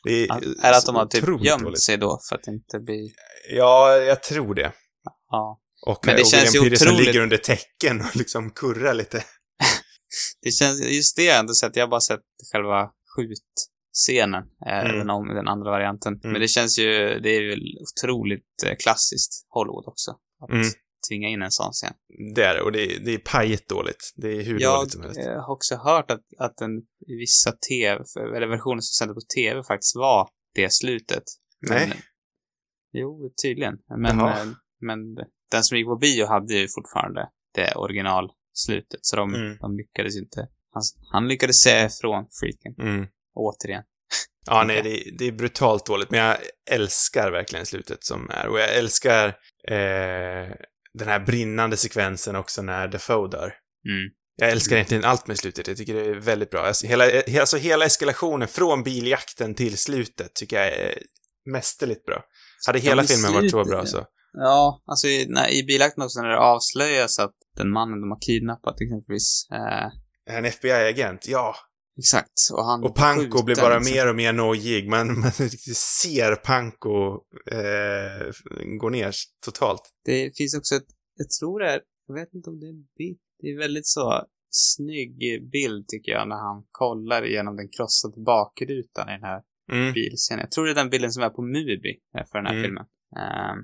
[0.05, 1.83] Det är, Ja, är det att de har typ gömt dåligt.
[1.83, 3.13] sig då för att inte bli...
[3.51, 4.73] Ja, jag tror det.
[5.31, 5.61] Ja.
[5.87, 9.25] Och, Men det och känns William Peterson otroligt- ligger under täcken och liksom kurrar lite.
[10.43, 11.77] Det känns, just det har jag inte sett.
[11.77, 12.21] Jag har bara sett
[12.53, 14.99] själva skjutscenen, eh, Mm.
[14.99, 16.13] den, om- den andra varianten.
[16.15, 16.33] Mm.
[16.33, 20.11] Men det känns ju, det är väl otroligt eh, klassiskt Hollywood också.
[20.43, 20.67] Att Mm.
[21.09, 21.93] tvinga in en sån scen.
[22.35, 24.13] Det är det, och det är, det är pajigt dåligt.
[24.17, 25.21] Det är hur Jag dåligt som helst.
[25.21, 26.71] eh, har också hört att, att den
[27.07, 28.05] vissa tv,
[28.37, 31.23] eller versioner som sändes på tv faktiskt var det slutet.
[31.69, 32.03] Men, Nej.
[32.93, 33.75] Jo, tydligen.
[33.99, 34.55] Men, Jaha.
[34.81, 34.99] men
[35.51, 37.75] den som gick på bio hade ju fortfarande det
[38.69, 39.01] originalslutet.
[39.03, 39.57] Så de, Mm.
[39.61, 40.49] de lyckades inte.
[40.73, 40.83] Han,
[41.13, 42.75] han lyckades säga ifrån freaken.
[42.89, 43.07] Mm.
[43.35, 43.83] Återigen.
[44.47, 46.37] Ja, nej, det, är- det är brutalt dåligt, men jag
[46.71, 48.47] älskar verkligen slutet som är.
[48.49, 49.29] Och jag älskar
[49.69, 50.55] eh,
[50.95, 53.55] den här brinnande sekvensen också när Defoe dör.
[53.89, 54.11] Mm.
[54.41, 55.69] Jag älskar egentligen allt med slutet.
[55.69, 56.61] Jag tycker det är väldigt bra.
[56.67, 57.05] Alltså hela,
[57.41, 60.99] alltså hela eskalationen från biljakten till slutet tycker jag är
[61.51, 62.23] mästerligt bra.
[62.67, 64.05] Hade hela men filmen varit så slutet, bra så.
[64.41, 68.21] Ja, alltså i, när, i bilakten också när det avslöjas att den mannen de har
[68.21, 69.47] kidnappat exempelvis.
[69.53, 71.55] Eh, En FBI-agent, ja.
[71.99, 72.33] exakt.
[72.53, 73.95] Och han Och Panko blir bara liksom.
[73.95, 74.89] mer och mer nojig.
[74.89, 75.33] Man, man
[76.03, 77.15] ser Panko
[77.51, 78.27] eh,
[78.81, 79.13] gå ner
[79.45, 79.83] totalt.
[80.05, 80.87] Det finns också ett,
[81.17, 83.19] jag tror det är, jag vet inte om det är en bild.
[83.41, 85.19] Det är väldigt så snygg
[85.53, 89.93] bild tycker jag när han kollar igenom den krossade bakrutan i den här Mm.
[89.93, 90.41] bilscenen.
[90.41, 92.65] Jag tror det är den bilden som är på Mubi eh, för den här Mm.
[92.65, 92.85] filmen.
[93.17, 93.59] Ehm,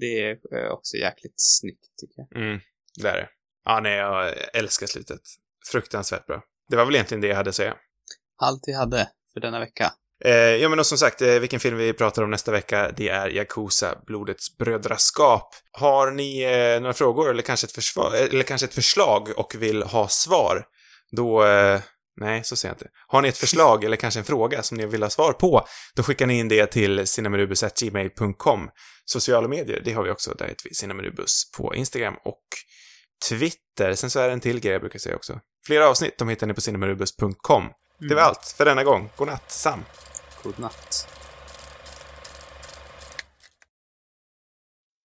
[0.00, 2.42] det är eh, också jäkligt snyggt tycker jag.
[2.42, 2.60] Mm,
[3.02, 3.28] det är det.
[3.64, 5.20] Ja, nej, jag älskar slutet.
[5.72, 6.42] Fruktansvärt bra.
[6.68, 7.76] Det var väl egentligen det jag hade att säga.
[8.36, 9.92] Allt vi hade för denna vecka.
[10.24, 13.08] Eh, ja, men och som sagt, eh, vilken film vi pratar om nästa vecka, det
[13.08, 15.54] är Yakuza, Blodets brödraskap.
[15.72, 19.82] Har ni eh, några frågor eller kanske, ett försvar, eller kanske ett förslag och vill
[19.82, 20.66] ha svar,
[21.10, 21.44] då...
[22.20, 22.88] Nej, så säger jag inte.
[23.06, 26.02] Har ni ett förslag eller kanske en fråga som ni vill ha svar på, då
[26.02, 28.70] skickar ni in det till cinemarubus.gmail.com.
[29.04, 30.34] Sociala medier, det har vi också.
[30.38, 32.44] Där heter vi Cinemarubus på Instagram och
[33.28, 33.94] Twitter.
[33.94, 35.40] Sen så är det en till grej jag brukar säga också.
[35.66, 37.64] Flera avsnitt, de hittar ni på cinemarubus.com.
[38.08, 39.10] Det var allt för denna gång.
[39.16, 39.84] God natt, Sam.
[40.42, 41.17] God natt.